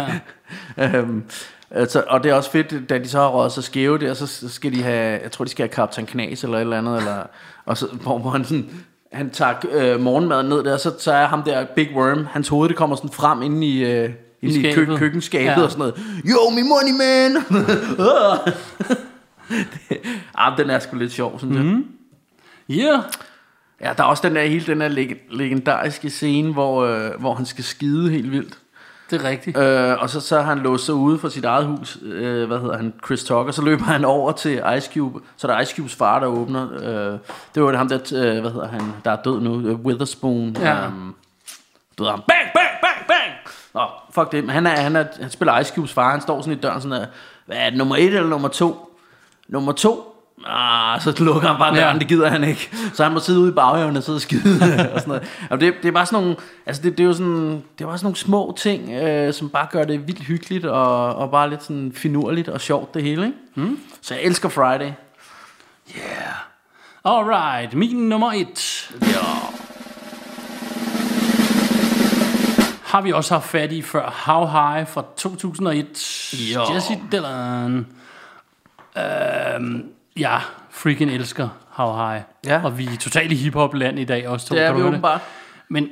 [0.76, 1.00] Ja.
[1.00, 1.24] um,
[1.70, 4.26] altså, og det er også fedt, da de så har rådet sig skæve der, så
[4.26, 6.98] så skal de have, jeg tror de skal have Kaptajn Knas eller et eller andet,
[6.98, 7.22] eller,
[7.64, 8.70] og så, hvor, hvor han sådan,
[9.12, 12.68] han tager øh, morgenmaden ned der, så, så er ham der Big Worm, hans hoved
[12.68, 14.10] det kommer sådan frem inde i, øh,
[14.42, 14.98] inde i, kø, skabet.
[14.98, 15.62] køkkenskabet Ja.
[15.62, 15.94] og sådan noget.
[16.24, 17.36] Yo, me money man!
[19.88, 19.98] det,
[20.34, 21.64] ah, den er sgu lidt sjov, synes jeg.
[21.64, 21.86] Mm.
[22.70, 23.02] Yeah.
[23.80, 27.34] Ja, der er også den der hele den der leg- legendariske scene, hvor, øh, hvor
[27.34, 28.58] han skal skide helt vildt.
[29.10, 29.56] Det er rigtigt.
[29.58, 32.58] Øh, og så, så har han låst sig ude fra sit eget hus, øh, hvad
[32.58, 35.76] hedder han, Chris Tucker, så løber han over til Ice Cube, så der er Ice
[35.76, 36.68] Cubes far, der åbner.
[36.72, 37.18] Øh,
[37.54, 40.56] det var det ham, der, øh, hvad hedder han, der er død nu, øh, Witherspoon.
[40.60, 40.84] Ja.
[40.86, 41.14] øhm,
[41.98, 43.32] du ved ham, bang, bang, bang, bang!
[43.74, 43.80] Nå,
[44.14, 46.58] fuck det, men han, er, han, er, han spiller Ice Cubes far, han står sådan
[46.58, 47.06] i døren sådan der,
[47.46, 48.98] hvad er det, nummer et eller nummer to?
[49.48, 50.15] Nummer to?
[50.48, 51.98] Ah, så lukker han bare døren, Ja.
[51.98, 52.70] det gider han ikke.
[52.94, 54.60] Så han må sidde ude i baghaven og sidde og skide
[54.94, 55.22] og sådan noget.
[55.50, 56.36] Og det, det er bare sådan nogle,
[56.66, 59.48] altså det, det er jo sådan, det er bare sådan nogle små ting, øh, som
[59.48, 63.26] bare gør det vildt hyggeligt og, og bare lidt sådan finurligt og sjovt det hele,
[63.26, 63.38] ikke?
[63.54, 63.78] Mm.
[64.02, 64.90] Så jeg elsker Friday.
[67.04, 68.90] Alright, min nummer et.
[69.02, 69.06] Ja.
[72.84, 74.22] Har vi også haft fat i før.
[74.26, 76.34] How High fra 2001.
[76.52, 76.74] Ja.
[76.74, 77.86] Jesse Dillon.
[78.96, 79.84] Øhm,
[80.18, 80.38] ja,
[80.70, 82.22] freaking elsker How High.
[82.46, 82.60] Ja.
[82.64, 84.46] Og vi er totalt i hiphop-land i dag også.
[84.46, 85.20] To, Det er kan vi åbenbart.
[85.68, 85.88] Men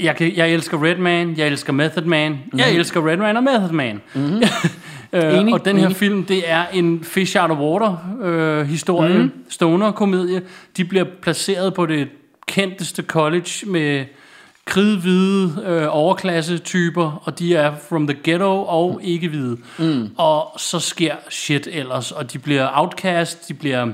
[0.00, 2.58] jeg, kan, jeg elsker Redman, jeg elsker Method Man, mm-hmm.
[2.58, 4.00] jeg elsker Redman og Method Man.
[4.14, 4.42] Mm-hmm.
[5.12, 5.96] øh, Enig, og den her enig.
[5.96, 9.32] film, det er en fish out of water øh, historie, mm.
[9.48, 10.42] stoner-komedie.
[10.76, 12.08] De bliver placeret på det
[12.46, 14.04] kendteste college med
[14.68, 19.56] kridhvide øh, overklasse-typer, og de er from the ghetto og ikke hvide.
[19.78, 20.10] Mm.
[20.18, 23.86] Og så sker shit ellers, og de bliver outcast, de bliver...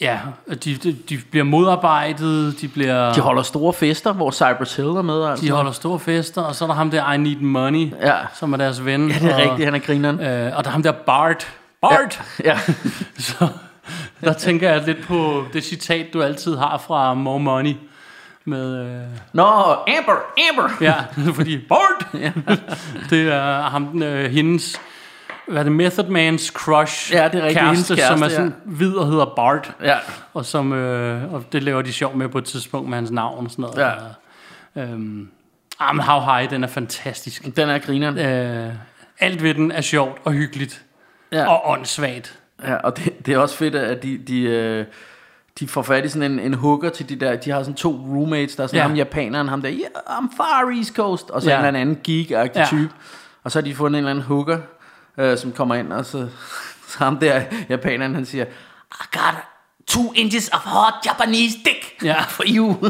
[0.00, 0.18] Ja,
[0.64, 3.12] de, de, de bliver modarbejdet, de bliver...
[3.12, 5.24] De holder store fester, hvor Cypress Hill er med.
[5.24, 5.44] Altså.
[5.46, 8.14] De holder store fester, og så er der ham der, I Need Money, Ja.
[8.34, 9.08] som er deres ven.
[9.08, 10.20] Ja, det er og, rigtigt, han er grineren.
[10.20, 11.48] Øh, og der er ham der Bart.
[11.80, 12.22] Bart!
[12.44, 12.58] Ja.
[13.18, 13.48] Så
[14.24, 17.74] der tænker jeg lidt på det citat, du altid har fra More Money.
[18.48, 20.16] Med, øh, Nå, Amber,
[20.50, 20.76] Amber.
[20.80, 20.94] ja,
[21.38, 22.06] fordi Bart!
[22.20, 22.32] Ja.
[23.10, 24.80] det er ham, øh, hendes,
[25.48, 28.36] hvad er det, Method Mans crush Ja, det er rigtigt, hendes kæreste, som er kæreste,
[28.36, 29.72] sådan hvid og hedder Bart.
[29.82, 29.96] Ja.
[30.34, 33.44] Og, som, øh, og det laver de sjov med på et tidspunkt med hans navn
[33.44, 33.78] og sådan noget.
[33.78, 33.90] Ja.
[34.74, 35.28] Og, øhm,
[35.80, 37.56] ah, men How High, den er fantastisk.
[37.56, 38.18] Den er grineren.
[38.18, 38.72] Øh,
[39.20, 40.82] alt ved den er sjovt og hyggeligt.
[41.32, 41.48] Ja.
[41.48, 42.38] Og åndssvagt.
[42.64, 44.84] Ja, og det, det er også fedt, at de, de, øh,
[45.60, 47.90] de får fat i sådan en, en hooker til de der, de har sådan to
[47.90, 48.82] roommates, der er sådan Ja.
[48.82, 48.88] ja.
[48.88, 49.90] ham japaneren, ham der, yeah,
[50.20, 51.54] I'm far East Coast, og så Ja.
[51.54, 51.60] ja.
[51.60, 52.60] en eller anden geek-agtig Ja.
[52.60, 52.66] ja.
[52.66, 52.92] type,
[53.44, 54.58] og så har de fundet en eller anden hooker,
[55.18, 56.28] øh, som kommer ind, og så,
[56.88, 59.34] så ham der japaneren, han siger, I got
[59.86, 62.22] two inches of hot Japanese dick Ja.
[62.36, 62.74] for you.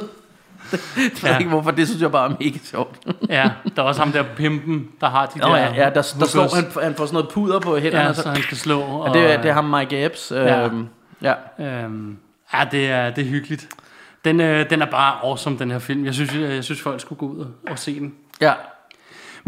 [0.70, 1.38] det, Ja.
[1.38, 2.98] ikke, hvorfor, det synes jeg bare er mega sjovt.
[3.28, 5.90] Ja, der er også ham der pimpen, der har de Nå der ja, ja der,
[5.90, 8.56] der står, han, han får sådan noget puder på hænderne, Ja, så så, han skal
[8.56, 8.80] slå.
[8.80, 10.32] Og, og det, er- det er ham Mike Epps.
[10.32, 10.68] Øh, Ja.
[11.22, 11.34] ja.
[11.60, 12.18] Øhm,
[12.54, 13.68] ja, det er, det er hyggeligt.
[14.24, 16.04] Den, øh, den er bare awesome, den her film.
[16.04, 18.14] Jeg synes, jeg, jeg synes folk skulle gå ud og, og se den.
[18.40, 18.52] ja.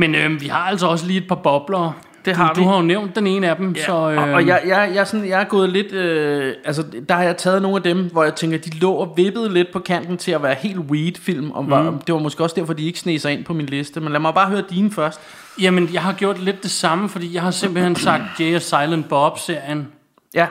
[0.00, 1.92] Men øh, vi har altså også lige et par bobler.
[2.24, 2.64] Det har du, vi.
[2.64, 3.72] du har jo nævnt den ene af dem.
[3.72, 6.54] Ja, så, og, øh, og jeg, jeg, jeg, er sådan, jeg er gået lidt, øh,
[6.64, 9.52] altså der har jeg taget nogle af dem, hvor jeg tænker, de lå og vippede
[9.54, 11.98] lidt på kanten til at være helt weed-film, og var, Mm.
[11.98, 14.20] det var måske også derfor, de ikke sneg sig ind på min liste, men lad
[14.20, 15.20] mig bare høre dine først.
[15.60, 19.08] Jamen, jeg har gjort lidt det samme, fordi jeg har simpelthen sagt Jay og Silent
[19.08, 19.88] Bob-serien.
[20.34, 20.46] Ja,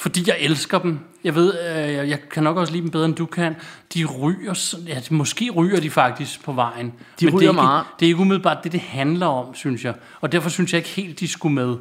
[0.00, 0.98] Fordi jeg elsker dem.
[1.24, 3.54] Jeg ved, øh, jeg- kan nok også lide dem bedre, end du kan.
[3.94, 6.86] De ryger, ja, måske ryger de faktisk på vejen.
[6.86, 7.84] De det er ryger ikke, meget.
[8.00, 9.94] Det er ikke umiddelbart det, det handler om, synes jeg.
[10.20, 11.76] Og derfor synes jeg ikke helt, de skulle med.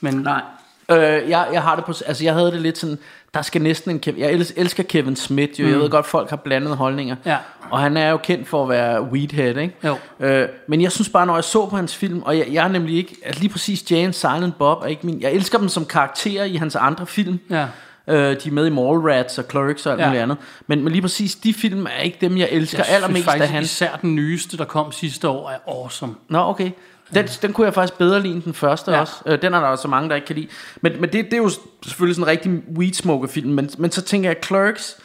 [0.00, 0.42] Men nej.
[0.90, 0.96] Øh,
[1.30, 2.98] jeg, jeg har det på, altså jeg havde det lidt sådan,
[3.34, 5.70] der skal næsten en Kevin, jeg els- elsker Kevin Smith jo, mm.
[5.72, 7.36] jeg ved godt, folk har blandede holdninger, Ja.
[7.70, 9.74] og han er jo kendt for at være weedhead, ikke?
[9.84, 9.96] Jo.
[10.20, 12.68] Øh, men jeg synes bare, når jeg så på hans film, og jeg, jeg er
[12.68, 15.68] nemlig ikke, altså lige præcis Jay and Silent Bob er ikke min, jeg elsker dem
[15.68, 17.66] som karakterer i hans andre film, ja,
[18.10, 20.06] Øh, de er med i Mallrats og Clerks og alt Ja.
[20.06, 20.36] muligt andet.
[20.66, 23.52] Men, men lige præcis, de film er ikke dem, jeg elsker Jeg allermest af faktisk,
[23.52, 23.72] hans.
[23.72, 26.14] især den nyeste, der kom sidste år, er awesome.
[26.28, 26.70] Nå, okay.
[27.14, 29.00] Den, den kunne jeg faktisk bedre lide end den første Ja.
[29.00, 29.14] også.
[29.26, 30.48] Øh, den er der også mange, der ikke kan lide.
[30.80, 31.50] Men, men det, det er jo
[31.84, 33.50] selvfølgelig sådan en rigtig weed-smoker-film.
[33.50, 34.96] Men, men så tænker jeg, Clerks...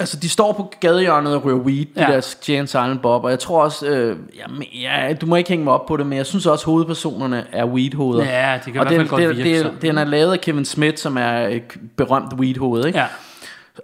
[0.00, 2.06] Altså, de står på gadehjørnet og ryger weed, ja.
[2.06, 3.24] De der Jay and Silent Bob.
[3.24, 3.86] Og jeg tror også...
[3.86, 6.62] Øh, jamen, ja, du må ikke hænge mig op på det, men jeg synes også,
[6.62, 8.24] at hovedpersonerne er weed-hoveder.
[8.24, 9.82] Ja, det kan i og hvert fald den, godt det, virke det.
[9.82, 11.62] Den er lavet af Kevin Smith, som er et
[11.96, 12.98] berømt weed-hoved, ikke?
[12.98, 13.06] Ja.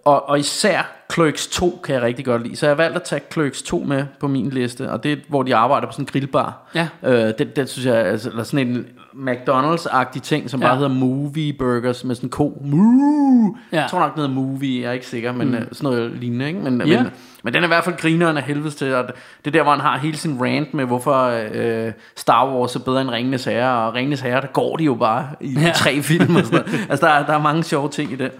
[0.04, 2.56] Og, og især Clerks 2 kan jeg rigtig godt lide.
[2.56, 4.90] Så jeg har valgt at tage Clerks 2 med på min liste.
[4.90, 6.70] Og det er, hvor de arbejder på sådan en grillbar.
[6.74, 6.88] Ja.
[7.02, 8.86] Øh, det, det synes jeg, altså, eller sådan en
[9.28, 10.66] McDonald's-agtig ting, som Ja.
[10.66, 12.62] bare hedder Movie Burgers med sådan en ko.
[12.64, 13.56] Moo!
[13.72, 13.80] Ja.
[13.80, 15.54] Jeg tror nok, den hedder Movie, jeg er ikke sikker, men mm.
[15.74, 16.60] sådan noget lignende, ikke?
[16.60, 17.02] Men, Ja.
[17.02, 17.12] men,
[17.44, 19.04] men den er i hvert fald grineren af helvedes til, og
[19.44, 22.80] det er der, hvor han har hele sin rant med, hvorfor øh, Star Wars er
[22.80, 25.72] bedre end Ringenes Herre, og Ringenes Herre, der går de jo bare i Ja.
[25.74, 26.86] tre film og sådan noget.
[26.90, 28.30] Altså, der, er- der er mange sjove ting i det.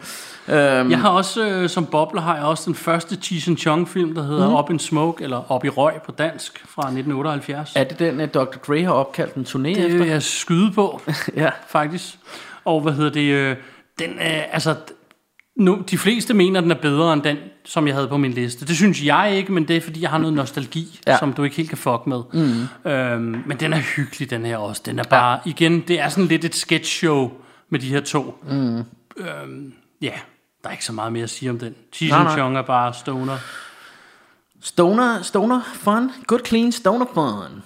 [0.49, 4.15] Øhm, Jeg har også, øh, som bobler, har jeg også den første Cheech Chong film,
[4.15, 4.55] der hedder mm.
[4.55, 7.73] Up in Smoke, eller Up i Røg på dansk, fra 1978.
[7.77, 8.41] er det den, at Dr.
[8.67, 9.99] Dre har opkaldt en turné det efter?
[9.99, 11.01] vil jeg skyde på,
[11.37, 11.51] Ja.
[11.69, 12.19] faktisk.
[12.65, 13.57] Og hvad hedder det, øh,
[13.99, 14.75] den, øh, altså,
[15.59, 18.67] nu, de fleste mener, den er bedre end den, som jeg havde på min liste.
[18.67, 21.13] Det synes jeg ikke, men det er, fordi jeg har noget nostalgi, ja.
[21.13, 21.19] Ja.
[21.19, 22.21] som du ikke helt kan fuck med.
[22.33, 22.91] Mm.
[22.91, 24.83] Øhm, men den er hyggelig, den her også.
[24.87, 25.51] Den er bare, ja.
[25.51, 27.31] igen, det er sådan lidt et sketch show
[27.71, 28.45] med de her to.
[28.51, 28.77] Mm.
[29.17, 29.73] Øhm,
[30.03, 30.13] ja,
[30.65, 31.75] der er ikke så meget mere at sige om den.
[31.93, 32.15] Cheech.
[32.15, 33.39] Chong er bare stoner.
[34.61, 36.11] Stoner, stoner fun.
[36.27, 37.63] Good clean stoner fun.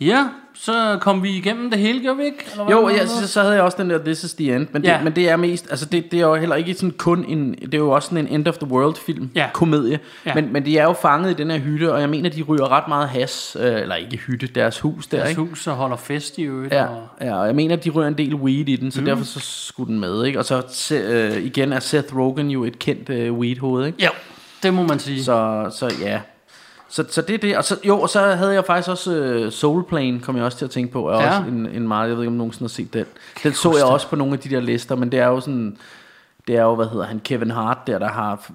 [0.00, 2.44] Ja, så kom vi igennem det hele, gjorde vi ikke?
[2.52, 2.70] Eller?
[2.70, 4.88] Jo, ja, så, så havde jeg også den der This is the End, men det,
[4.88, 5.02] Ja.
[5.04, 7.74] men det er mest, altså det, det er jo heller ikke sådan kun en, det
[7.74, 9.46] er jo også sådan en end of the world film, Ja.
[9.54, 10.34] komedie, Ja.
[10.34, 12.70] men, men de er jo fanget i den her hytte, og jeg mener, de ryger
[12.72, 15.40] ret meget has, øh, eller ikke hytte, deres hus der, Deres ikke?
[15.40, 16.74] hus og holder fest i øvrigt.
[16.74, 19.06] Ja, Og, ja, og jeg mener, de ryger en del weed i den, så mm.
[19.06, 20.38] derfor så skulle den med, ikke?
[20.38, 24.04] Og så se- øh, igen er Seth Rogen jo et kendt øh, weed-hoved, ikke?
[24.04, 24.10] jo,
[24.62, 25.24] det må man sige.
[25.24, 26.20] Så, så ja.
[26.88, 27.56] Så, så det er det.
[27.56, 30.58] Og så, jo, og så havde jeg faktisk også uh, Soul Plane, kom jeg også
[30.58, 31.08] til at tænke på.
[31.08, 31.38] Er ja.
[31.38, 33.04] også en, en meget, jeg ved ikke, om nogen har set den.
[33.42, 35.76] Den så jeg også på nogle af de der lister, men det er jo sådan...
[36.46, 38.50] Det er jo, hvad hedder han, Kevin Hart der, der har,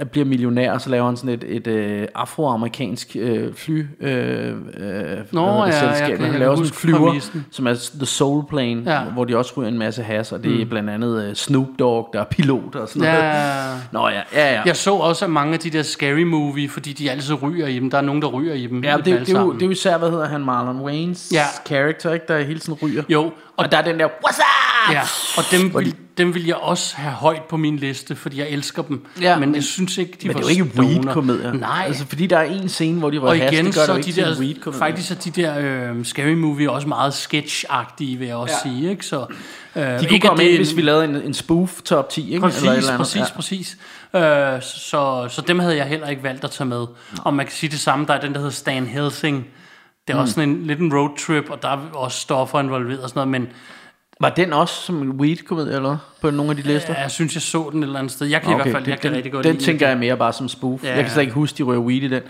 [0.00, 4.48] øh, bliver millionær, og så laver han sådan et, et øh, afroamerikansk øh, fly øh,
[4.48, 4.54] øh,
[5.32, 6.20] Nå, ja, selskab.
[6.20, 7.20] jeg Han laver sådan en flyver,
[7.50, 8.92] som er The Soul Plane, Ja.
[8.92, 9.00] ja.
[9.04, 12.10] hvor de også ryger en masse has, og det er blandt andet øh, Snoop Dogg,
[12.12, 13.24] der er pilot og sådan noget.
[13.24, 14.62] Ja, Nå ja, ja, ja.
[14.66, 17.90] jeg så også mange af de der scary movie, fordi de altid ryger i dem.
[17.90, 18.84] Der er nogen, der ryger i dem.
[18.84, 21.44] Ja, det, det, er jo, det er jo især, hvad hedder han, Marlon Waynes Ja.
[21.66, 23.02] character, ikke, der hele tiden ryger.
[23.08, 24.94] Jo, Og, og, der er den der, what's up?
[24.94, 25.00] ja,
[25.36, 28.82] og dem, vil, dem vil jeg også have højt på min liste, fordi jeg elsker
[28.82, 29.06] dem.
[29.20, 31.52] Ja, men, men- jeg synes ikke, de Men var det er jo ikke weed-komedier.
[31.52, 33.84] Nej, Altså, fordi der er en scene, hvor de og rører has, igen, det gør
[33.86, 36.88] så det ikke de til en der, faktisk er de der øh, scary movie også
[36.88, 38.70] meget sketch-agtige, vil jeg også Ja.
[38.70, 38.90] sige.
[38.90, 39.06] Ikke?
[39.06, 39.26] Så,
[39.76, 42.40] øh, De kunne komme ind, hvis vi lavede en, en spoof top 10, ikke?
[42.40, 42.98] Præcis, Eller eller andet.
[42.98, 43.24] præcis, Ja.
[43.36, 43.76] præcis.
[44.16, 46.86] Øh, så, så dem havde jeg heller ikke valgt at tage med.
[47.24, 49.46] Og man kan sige det samme, der er den, der hedder Stan Helsing.
[50.06, 50.22] Det er Mm.
[50.22, 53.40] også sådan en lidt en roadtrip, og der er også stoffer involveret og sådan noget,
[53.42, 53.48] men
[54.20, 55.96] Var den også som weed-komedie, eller?
[56.20, 56.92] På nogle af de lister?
[56.92, 58.26] ja, jeg synes, jeg så den et eller andet sted.
[58.26, 59.98] Jeg kan okay, i hvert fald, jeg den, kan rigtig godt den lide tænker jeg
[59.98, 60.84] mere bare som spoof.
[60.84, 60.94] Ja.
[60.94, 62.22] Jeg kan slet ikke huske, de rører weed i den.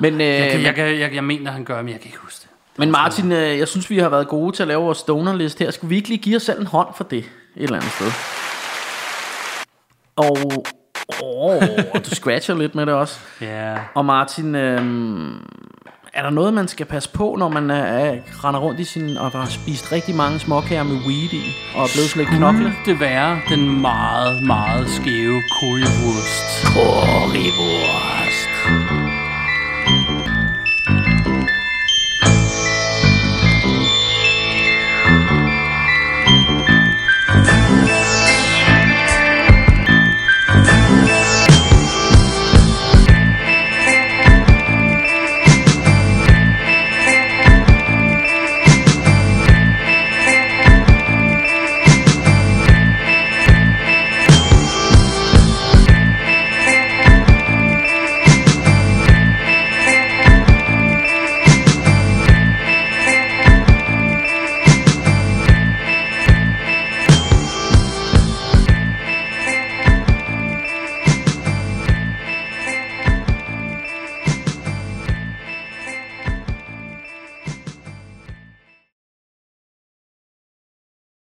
[0.00, 2.08] Men, øh, Jeg, kan, men, jeg, kan, jeg, jeg mener, han gør, men jeg kan
[2.08, 2.78] ikke huske det.
[2.78, 5.70] men Martin, øh, jeg synes, vi har været gode til at lave vores stoner-liste her.
[5.70, 7.18] Skal vi ikke lige give os selv en hånd for det?
[7.18, 7.26] Et
[7.56, 8.06] eller andet sted.
[10.16, 10.66] Og...
[11.22, 11.62] Åh,
[11.94, 13.18] du scratcher lidt med det også.
[13.40, 13.74] Ja.
[13.94, 15.34] Og Martin, øhm,
[16.14, 19.16] er der noget, man skal passe på, når man er, er, render rundt i sin,
[19.16, 21.44] og har spist rigtig mange småkager med weed i,
[21.74, 22.72] og er blevet sådan lidt knokle?
[22.86, 26.66] Det være den meget, meget skæve currywurst?
[26.74, 28.21] Currywurst.